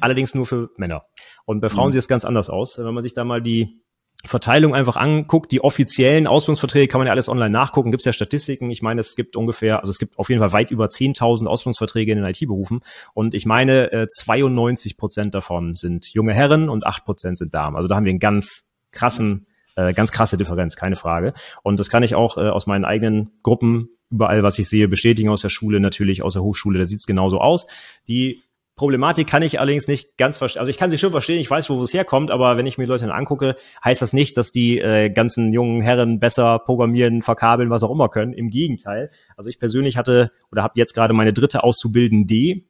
Allerdings 0.00 0.34
nur 0.34 0.46
für 0.46 0.70
Männer. 0.76 1.04
Und 1.44 1.60
bei 1.60 1.68
Frauen 1.68 1.88
mhm. 1.88 1.92
sieht 1.92 1.98
es 2.00 2.08
ganz 2.08 2.24
anders 2.24 2.48
aus. 2.48 2.78
Wenn 2.78 2.94
man 2.94 3.02
sich 3.02 3.12
da 3.12 3.24
mal 3.24 3.42
die 3.42 3.80
Verteilung 4.24 4.74
einfach 4.74 4.96
anguckt, 4.96 5.50
die 5.50 5.62
offiziellen 5.62 6.26
Ausbildungsverträge 6.26 6.88
kann 6.88 6.98
man 6.98 7.06
ja 7.06 7.12
alles 7.12 7.28
online 7.28 7.50
nachgucken, 7.50 7.90
gibt 7.90 8.02
es 8.02 8.04
ja 8.04 8.12
Statistiken. 8.12 8.70
Ich 8.70 8.82
meine, 8.82 9.00
es 9.00 9.16
gibt 9.16 9.34
ungefähr, 9.34 9.80
also 9.80 9.90
es 9.90 9.98
gibt 9.98 10.18
auf 10.18 10.28
jeden 10.28 10.40
Fall 10.40 10.52
weit 10.52 10.70
über 10.70 10.86
10.000 10.86 11.46
Ausbildungsverträge 11.46 12.12
in 12.12 12.18
den 12.18 12.26
IT-Berufen 12.26 12.80
und 13.14 13.34
ich 13.34 13.46
meine, 13.46 14.06
92 14.08 14.92
äh, 14.92 14.96
Prozent 14.96 15.34
davon 15.34 15.74
sind 15.74 16.12
junge 16.12 16.34
Herren 16.34 16.68
und 16.68 16.86
8 16.86 17.04
Prozent 17.04 17.38
sind 17.38 17.54
Damen. 17.54 17.76
Also 17.76 17.88
da 17.88 17.96
haben 17.96 18.04
wir 18.04 18.10
einen 18.10 18.18
ganz 18.18 18.68
krassen, 18.92 19.46
äh, 19.76 19.94
ganz 19.94 20.12
krasse 20.12 20.36
Differenz, 20.36 20.76
keine 20.76 20.96
Frage. 20.96 21.32
Und 21.62 21.80
das 21.80 21.88
kann 21.88 22.02
ich 22.02 22.14
auch 22.14 22.36
äh, 22.36 22.48
aus 22.48 22.66
meinen 22.66 22.84
eigenen 22.84 23.30
Gruppen 23.42 23.88
überall, 24.10 24.42
was 24.42 24.58
ich 24.58 24.68
sehe, 24.68 24.88
bestätigen 24.88 25.30
aus 25.30 25.40
der 25.40 25.48
Schule, 25.48 25.80
natürlich 25.80 26.22
aus 26.22 26.34
der 26.34 26.42
Hochschule, 26.42 26.78
da 26.78 26.84
sieht's 26.84 27.06
genauso 27.06 27.40
aus. 27.40 27.68
Die 28.08 28.42
Problematik 28.80 29.26
kann 29.26 29.42
ich 29.42 29.60
allerdings 29.60 29.88
nicht 29.88 30.16
ganz 30.16 30.38
verstehen. 30.38 30.60
Also 30.60 30.70
ich 30.70 30.78
kann 30.78 30.90
sie 30.90 30.96
schon 30.96 31.10
verstehen, 31.10 31.38
ich 31.38 31.50
weiß, 31.50 31.68
wo 31.68 31.82
es 31.82 31.92
herkommt, 31.92 32.30
aber 32.30 32.56
wenn 32.56 32.64
ich 32.64 32.78
mir 32.78 32.86
Leute 32.86 33.04
dann 33.04 33.14
angucke, 33.14 33.56
heißt 33.84 34.00
das 34.00 34.14
nicht, 34.14 34.38
dass 34.38 34.52
die 34.52 34.78
äh, 34.78 35.10
ganzen 35.10 35.52
jungen 35.52 35.82
Herren 35.82 36.18
besser 36.18 36.58
programmieren, 36.60 37.20
verkabeln, 37.20 37.68
was 37.68 37.82
auch 37.82 37.90
immer 37.90 38.08
können. 38.08 38.32
Im 38.32 38.48
Gegenteil. 38.48 39.10
Also 39.36 39.50
ich 39.50 39.58
persönlich 39.58 39.98
hatte 39.98 40.32
oder 40.50 40.62
habe 40.62 40.72
jetzt 40.76 40.94
gerade 40.94 41.12
meine 41.12 41.34
dritte 41.34 41.62
Auszubildende 41.62 42.62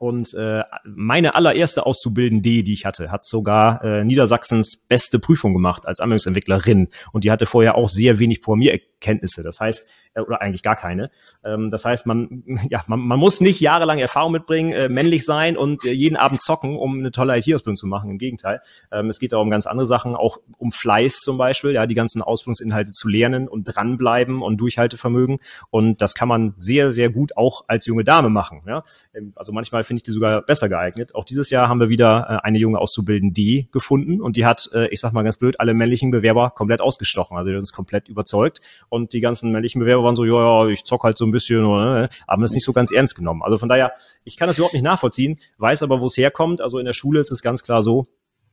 und 0.00 0.32
äh, 0.32 0.62
meine 0.82 1.34
allererste 1.34 1.84
Auszubildende, 1.84 2.62
die 2.62 2.72
ich 2.72 2.86
hatte, 2.86 3.10
hat 3.10 3.26
sogar 3.26 3.84
äh, 3.84 4.02
Niedersachsens 4.02 4.78
beste 4.88 5.18
Prüfung 5.18 5.52
gemacht 5.52 5.86
als 5.86 6.00
Anwendungsentwicklerin. 6.00 6.88
Und 7.12 7.24
die 7.24 7.30
hatte 7.30 7.44
vorher 7.44 7.74
auch 7.74 7.90
sehr 7.90 8.18
wenig 8.18 8.40
Programmierkenntnisse. 8.40 9.42
Das 9.42 9.60
heißt, 9.60 9.86
äh, 10.14 10.20
oder 10.22 10.40
eigentlich 10.40 10.62
gar 10.62 10.76
keine. 10.76 11.10
Ähm, 11.44 11.70
das 11.70 11.84
heißt, 11.84 12.06
man, 12.06 12.42
ja, 12.70 12.82
man, 12.86 13.00
man 13.00 13.18
muss 13.18 13.40
nicht 13.40 13.60
jahrelang 13.60 13.98
Erfahrung 13.98 14.32
mitbringen, 14.32 14.72
äh, 14.72 14.88
männlich 14.88 15.24
sein 15.24 15.56
und 15.56 15.84
äh, 15.84 15.92
jeden 15.92 16.16
Abend 16.16 16.42
zocken, 16.42 16.76
um 16.76 16.98
eine 16.98 17.10
tolle 17.10 17.36
IT-Ausbildung 17.36 17.76
zu 17.76 17.86
machen. 17.86 18.10
Im 18.10 18.18
Gegenteil. 18.18 18.60
Ähm, 18.90 19.08
es 19.08 19.18
geht 19.18 19.34
auch 19.34 19.42
um 19.42 19.50
ganz 19.50 19.66
andere 19.66 19.86
Sachen, 19.86 20.16
auch 20.16 20.38
um 20.58 20.72
Fleiß 20.72 21.18
zum 21.20 21.38
Beispiel, 21.38 21.72
ja, 21.72 21.86
die 21.86 21.94
ganzen 21.94 22.22
Ausbildungsinhalte 22.22 22.92
zu 22.92 23.08
lernen 23.08 23.48
und 23.48 23.64
dranbleiben 23.64 24.42
und 24.42 24.56
Durchhaltevermögen. 24.58 25.38
Und 25.70 26.02
das 26.02 26.14
kann 26.14 26.28
man 26.28 26.54
sehr, 26.56 26.90
sehr 26.92 27.10
gut 27.10 27.36
auch 27.36 27.64
als 27.68 27.86
junge 27.86 28.04
Dame 28.04 28.30
machen. 28.30 28.62
Ja? 28.66 28.84
Ähm, 29.14 29.32
also 29.36 29.52
manchmal 29.52 29.84
finde 29.90 29.98
ich 29.98 30.04
die 30.04 30.12
sogar 30.12 30.42
besser 30.42 30.68
geeignet. 30.68 31.16
Auch 31.16 31.24
dieses 31.24 31.50
Jahr 31.50 31.68
haben 31.68 31.80
wir 31.80 31.88
wieder 31.88 32.26
äh, 32.28 32.46
eine 32.46 32.58
junge 32.58 32.78
Auszubildende 32.78 33.64
gefunden 33.72 34.20
und 34.20 34.36
die 34.36 34.46
hat, 34.46 34.70
äh, 34.72 34.86
ich 34.90 35.00
sag 35.00 35.12
mal 35.12 35.24
ganz 35.24 35.36
blöd, 35.36 35.58
alle 35.58 35.74
männlichen 35.74 36.12
Bewerber 36.12 36.50
komplett 36.50 36.80
ausgestochen. 36.80 37.36
Also 37.36 37.48
die 37.48 37.56
hat 37.56 37.60
uns 37.60 37.72
komplett 37.72 38.08
überzeugt 38.08 38.60
und 38.88 39.12
die 39.12 39.20
ganzen 39.20 39.50
männlichen 39.50 39.80
Bewerber 39.80 40.04
waren 40.04 40.14
so, 40.14 40.24
ja, 40.24 40.64
ja, 40.64 40.70
ich 40.70 40.84
zock 40.84 41.02
halt 41.02 41.18
so 41.18 41.24
ein 41.24 41.32
bisschen, 41.32 41.64
oder, 41.64 42.08
das 42.28 42.50
ist 42.50 42.54
nicht 42.54 42.64
so 42.64 42.72
ganz 42.72 42.92
ernst 42.92 43.16
genommen. 43.16 43.42
Also 43.42 43.58
von 43.58 43.68
daher, 43.68 43.92
ich 44.22 44.36
kann 44.36 44.46
das 44.46 44.58
überhaupt 44.58 44.74
nicht 44.74 44.84
nachvollziehen, 44.84 45.40
weiß 45.58 45.82
aber, 45.82 46.00
wo 46.00 46.06
es 46.06 46.16
herkommt. 46.16 46.60
Also 46.60 46.78
in 46.78 46.86
der 46.86 46.92
Schule 46.92 47.18
ist 47.18 47.32
es 47.32 47.42
ganz 47.42 47.64
klar 47.64 47.82
so, 47.82 48.06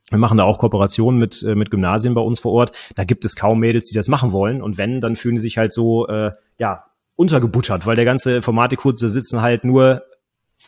wir 0.09 0.17
machen 0.17 0.39
da 0.39 0.43
auch 0.43 0.57
Kooperationen 0.57 1.19
mit, 1.19 1.43
äh, 1.43 1.53
mit 1.53 1.69
Gymnasien 1.69 2.15
bei 2.15 2.21
uns 2.21 2.39
vor 2.39 2.53
Ort. 2.53 2.71
Da 2.95 3.03
gibt 3.03 3.25
es 3.25 3.35
kaum 3.35 3.59
Mädels, 3.59 3.89
die 3.89 3.95
das 3.95 4.07
machen 4.07 4.31
wollen. 4.31 4.63
Und 4.63 4.79
wenn, 4.79 5.01
dann 5.01 5.15
fühlen 5.15 5.35
die 5.35 5.41
sich 5.41 5.59
halt 5.59 5.71
so, 5.71 6.07
äh, 6.07 6.31
ja, 6.57 6.85
untergebuttert, 7.15 7.85
weil 7.85 7.95
der 7.95 8.05
ganze 8.05 8.35
Informatikkurs, 8.35 8.99
da 9.01 9.07
sitzen 9.07 9.41
halt 9.43 9.63
nur 9.63 10.03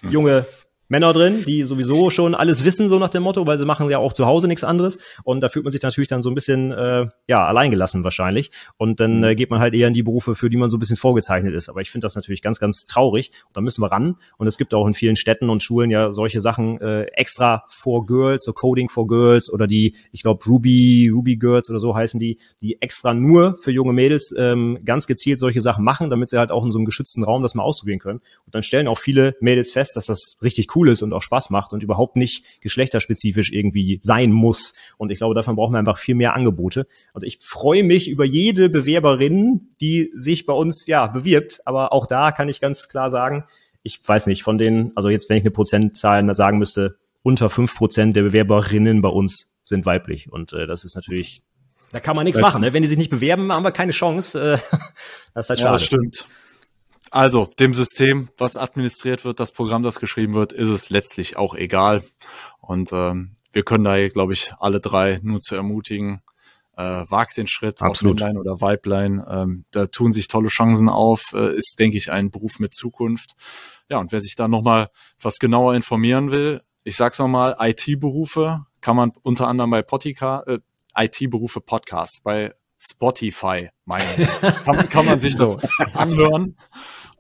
junge 0.09 0.45
Männer 0.89 1.13
drin, 1.13 1.43
die 1.45 1.63
sowieso 1.63 2.09
schon 2.09 2.33
alles 2.33 2.65
wissen, 2.65 2.89
so 2.89 2.97
nach 2.97 3.09
dem 3.09 3.21
Motto, 3.21 3.45
weil 3.45 3.59
sie 3.59 3.65
machen 3.65 3.87
ja 3.91 3.99
auch 3.99 4.11
zu 4.11 4.25
Hause 4.25 4.47
nichts 4.47 4.63
anderes. 4.63 4.99
Und 5.23 5.41
da 5.41 5.49
fühlt 5.49 5.63
man 5.63 5.71
sich 5.71 5.83
natürlich 5.83 6.07
dann 6.07 6.23
so 6.23 6.31
ein 6.31 6.35
bisschen 6.35 6.71
äh, 6.71 7.05
ja 7.27 7.45
alleingelassen 7.45 8.03
wahrscheinlich. 8.03 8.49
Und 8.77 8.99
dann 8.99 9.23
äh, 9.23 9.35
geht 9.35 9.51
man 9.51 9.59
halt 9.59 9.75
eher 9.75 9.87
in 9.87 9.93
die 9.93 10.01
Berufe, 10.01 10.33
für 10.33 10.49
die 10.49 10.57
man 10.57 10.69
so 10.69 10.77
ein 10.77 10.79
bisschen 10.79 10.97
vorgezeichnet 10.97 11.53
ist. 11.53 11.69
Aber 11.69 11.81
ich 11.81 11.91
finde 11.91 12.05
das 12.05 12.15
natürlich 12.15 12.41
ganz, 12.41 12.59
ganz 12.59 12.87
traurig. 12.87 13.31
Und 13.47 13.55
da 13.55 13.61
müssen 13.61 13.81
wir 13.81 13.91
ran. 13.91 14.15
Und 14.37 14.47
es 14.47 14.57
gibt 14.57 14.73
auch 14.73 14.87
in 14.87 14.93
vielen 14.93 15.15
Städten 15.15 15.51
und 15.51 15.61
Schulen 15.61 15.91
ja 15.91 16.11
solche 16.11 16.41
Sachen 16.41 16.81
äh, 16.81 17.03
extra 17.13 17.63
for 17.67 18.07
Girls, 18.07 18.43
so 18.43 18.53
Coding 18.53 18.89
for 18.89 19.05
Girls 19.05 19.53
oder 19.53 19.67
die, 19.67 19.95
ich 20.11 20.23
glaube, 20.23 20.43
Ruby, 20.43 21.11
Ruby 21.13 21.37
Girls 21.37 21.69
oder 21.69 21.79
so 21.79 21.95
heißen 21.95 22.19
die, 22.19 22.39
die 22.61 22.81
extra 22.81 23.13
nur 23.13 23.59
für 23.61 23.71
junge 23.71 23.93
Mädels 23.93 24.33
ähm, 24.35 24.79
ganz 24.85 25.05
gezielt 25.05 25.39
solche 25.39 25.61
Sachen 25.61 25.83
machen, 25.83 26.09
damit 26.09 26.29
sie 26.29 26.39
halt 26.39 26.49
auch 26.49 26.65
in 26.65 26.71
so 26.71 26.79
einem 26.79 26.85
geschützten 26.85 27.23
Raum 27.23 27.43
das 27.43 27.53
mal 27.53 27.63
ausprobieren 27.63 27.99
können. 27.99 28.21
Und 28.45 28.55
dann 28.55 28.63
stellen 28.63 28.87
auch 28.87 28.97
viele 28.97 29.35
Mädels 29.39 29.69
fest, 29.69 29.95
dass 29.95 30.07
das 30.07 30.39
richtig 30.41 30.75
cool 30.75 30.78
cool 30.79 30.89
ist 30.89 31.01
und 31.01 31.13
auch 31.13 31.21
Spaß 31.21 31.49
macht 31.49 31.73
und 31.73 31.83
überhaupt 31.83 32.15
nicht 32.15 32.61
geschlechterspezifisch 32.61 33.51
irgendwie 33.51 33.99
sein 34.01 34.31
muss. 34.31 34.73
Und 34.97 35.11
ich 35.11 35.17
glaube, 35.19 35.35
davon 35.35 35.55
brauchen 35.55 35.73
wir 35.73 35.79
einfach 35.79 35.97
viel 35.97 36.15
mehr 36.15 36.33
Angebote. 36.33 36.87
Und 37.13 37.23
ich 37.23 37.39
freue 37.41 37.83
mich 37.83 38.09
über 38.09 38.25
jede 38.25 38.69
Bewerberin, 38.69 39.69
die 39.81 40.11
sich 40.13 40.45
bei 40.45 40.53
uns 40.53 40.87
ja 40.87 41.07
bewirbt. 41.07 41.61
Aber 41.65 41.93
auch 41.93 42.07
da 42.07 42.31
kann 42.31 42.49
ich 42.49 42.61
ganz 42.61 42.87
klar 42.89 43.09
sagen, 43.09 43.43
ich 43.83 43.99
weiß 44.05 44.27
nicht, 44.27 44.43
von 44.43 44.57
den, 44.57 44.91
also 44.95 45.09
jetzt, 45.09 45.29
wenn 45.29 45.37
ich 45.37 45.43
eine 45.43 45.51
Prozentzahl 45.51 46.33
sagen 46.33 46.57
müsste, 46.57 46.97
unter 47.21 47.49
fünf 47.49 47.75
Prozent 47.75 48.15
der 48.15 48.23
Bewerberinnen 48.23 49.01
bei 49.01 49.09
uns 49.09 49.57
sind 49.65 49.85
weiblich. 49.85 50.31
Und 50.31 50.53
äh, 50.53 50.67
das 50.67 50.83
ist 50.83 50.95
natürlich, 50.95 51.43
da 51.91 51.99
kann 51.99 52.15
man 52.15 52.25
nichts 52.25 52.39
machen. 52.39 52.61
Ne? 52.61 52.73
Wenn 52.73 52.83
die 52.83 52.87
sich 52.87 52.97
nicht 52.97 53.09
bewerben, 53.09 53.51
haben 53.51 53.63
wir 53.63 53.71
keine 53.71 53.91
Chance. 53.91 54.39
Äh, 54.53 54.77
das 55.33 55.45
ist 55.45 55.49
halt 55.49 55.59
schade. 55.59 55.61
Ja, 55.61 55.71
das 55.73 55.83
stimmt. 55.83 56.27
Also, 57.11 57.49
dem 57.59 57.73
System, 57.73 58.29
was 58.37 58.57
administriert 58.57 59.25
wird, 59.25 59.39
das 59.39 59.51
Programm, 59.51 59.83
das 59.83 59.99
geschrieben 59.99 60.33
wird, 60.33 60.53
ist 60.53 60.69
es 60.69 60.89
letztlich 60.89 61.37
auch 61.37 61.55
egal. 61.55 62.03
Und 62.59 62.91
ähm, 62.93 63.35
wir 63.51 63.63
können 63.63 63.83
da, 63.83 64.07
glaube 64.09 64.33
ich, 64.33 64.53
alle 64.59 64.79
drei 64.79 65.19
nur 65.23 65.39
zu 65.39 65.55
ermutigen, 65.55 66.21
äh, 66.77 67.05
wagt 67.09 67.37
den 67.37 67.47
Schritt, 67.47 67.81
Absolut. 67.81 68.13
ob 68.13 68.19
Männlein 68.19 68.37
oder 68.37 68.61
Weiblein. 68.61 69.23
Ähm, 69.27 69.65
da 69.71 69.85
tun 69.85 70.11
sich 70.11 70.27
tolle 70.27 70.49
Chancen 70.49 70.87
auf, 70.87 71.33
äh, 71.33 71.55
ist, 71.55 71.75
denke 71.79 71.97
ich, 71.97 72.11
ein 72.11 72.31
Beruf 72.31 72.59
mit 72.59 72.73
Zukunft. 72.73 73.33
Ja, 73.89 73.97
und 73.97 74.11
wer 74.11 74.21
sich 74.21 74.35
da 74.35 74.47
nochmal 74.47 74.89
was 75.19 75.39
genauer 75.39 75.75
informieren 75.75 76.31
will, 76.31 76.61
ich 76.83 76.95
sag's 76.95 77.19
nochmal, 77.19 77.57
IT-Berufe 77.59 78.65
kann 78.81 78.95
man 78.95 79.11
unter 79.23 79.47
anderem 79.47 79.71
bei 79.71 79.81
Potika, 79.81 80.43
äh, 80.47 80.59
IT-Berufe 80.95 81.59
Podcast 81.59 82.21
bei 82.23 82.53
Spotify, 82.79 83.69
meine 83.85 84.05
kann, 84.65 84.89
kann 84.89 85.05
man 85.05 85.19
sich 85.19 85.35
das 85.35 85.57
anhören. 85.93 86.55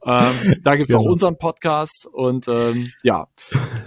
Ähm, 0.05 0.61
da 0.63 0.75
gibt's 0.75 0.93
genau. 0.93 1.03
auch 1.05 1.11
unseren 1.11 1.37
Podcast 1.37 2.07
und 2.09 2.47
ähm, 2.47 2.91
ja, 3.03 3.27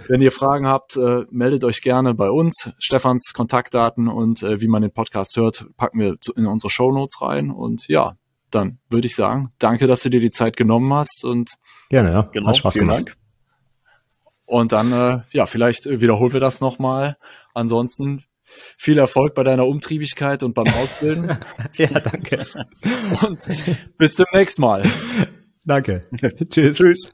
wenn 0.07 0.21
ihr 0.21 0.31
Fragen 0.31 0.67
habt, 0.67 0.95
äh, 0.95 1.25
meldet 1.31 1.63
euch 1.63 1.81
gerne 1.81 2.13
bei 2.13 2.29
uns. 2.29 2.71
Stefans 2.77 3.33
Kontaktdaten 3.33 4.07
und 4.07 4.43
äh, 4.43 4.61
wie 4.61 4.67
man 4.67 4.83
den 4.83 4.91
Podcast 4.91 5.35
hört, 5.37 5.65
packen 5.75 5.99
wir 5.99 6.17
in 6.35 6.45
unsere 6.45 6.69
Show 6.69 6.91
Notes 6.91 7.19
rein 7.21 7.49
und 7.49 7.87
ja, 7.87 8.15
dann 8.51 8.77
würde 8.89 9.07
ich 9.07 9.15
sagen, 9.15 9.51
danke, 9.57 9.87
dass 9.87 10.03
du 10.03 10.09
dir 10.09 10.19
die 10.19 10.29
Zeit 10.29 10.55
genommen 10.55 10.93
hast 10.93 11.25
und 11.25 11.55
gerne, 11.89 12.11
ja, 12.11 12.21
genau, 12.31 12.49
hat 12.49 12.57
Spaß 12.57 12.75
gemacht. 12.75 12.97
Dank. 12.97 13.17
Und 14.45 14.71
dann, 14.71 14.91
äh, 14.91 15.21
ja, 15.31 15.47
vielleicht 15.47 15.85
wiederholen 15.85 16.33
wir 16.33 16.39
das 16.39 16.61
nochmal. 16.61 17.17
Ansonsten 17.55 18.23
viel 18.77 18.97
Erfolg 18.97 19.35
bei 19.35 19.43
deiner 19.43 19.67
Umtriebigkeit 19.67 20.43
und 20.43 20.53
beim 20.53 20.67
Ausbilden. 20.67 21.37
ja, 21.75 21.87
danke. 21.87 22.45
Und 23.25 23.47
bis 23.97 24.15
zum 24.15 24.25
nächsten 24.33 24.61
Mal. 24.61 24.83
Danke. 25.65 26.07
Tschüss. 26.49 26.77
Tschüss. 26.77 27.09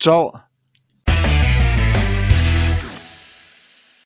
Ciao. 0.00 0.40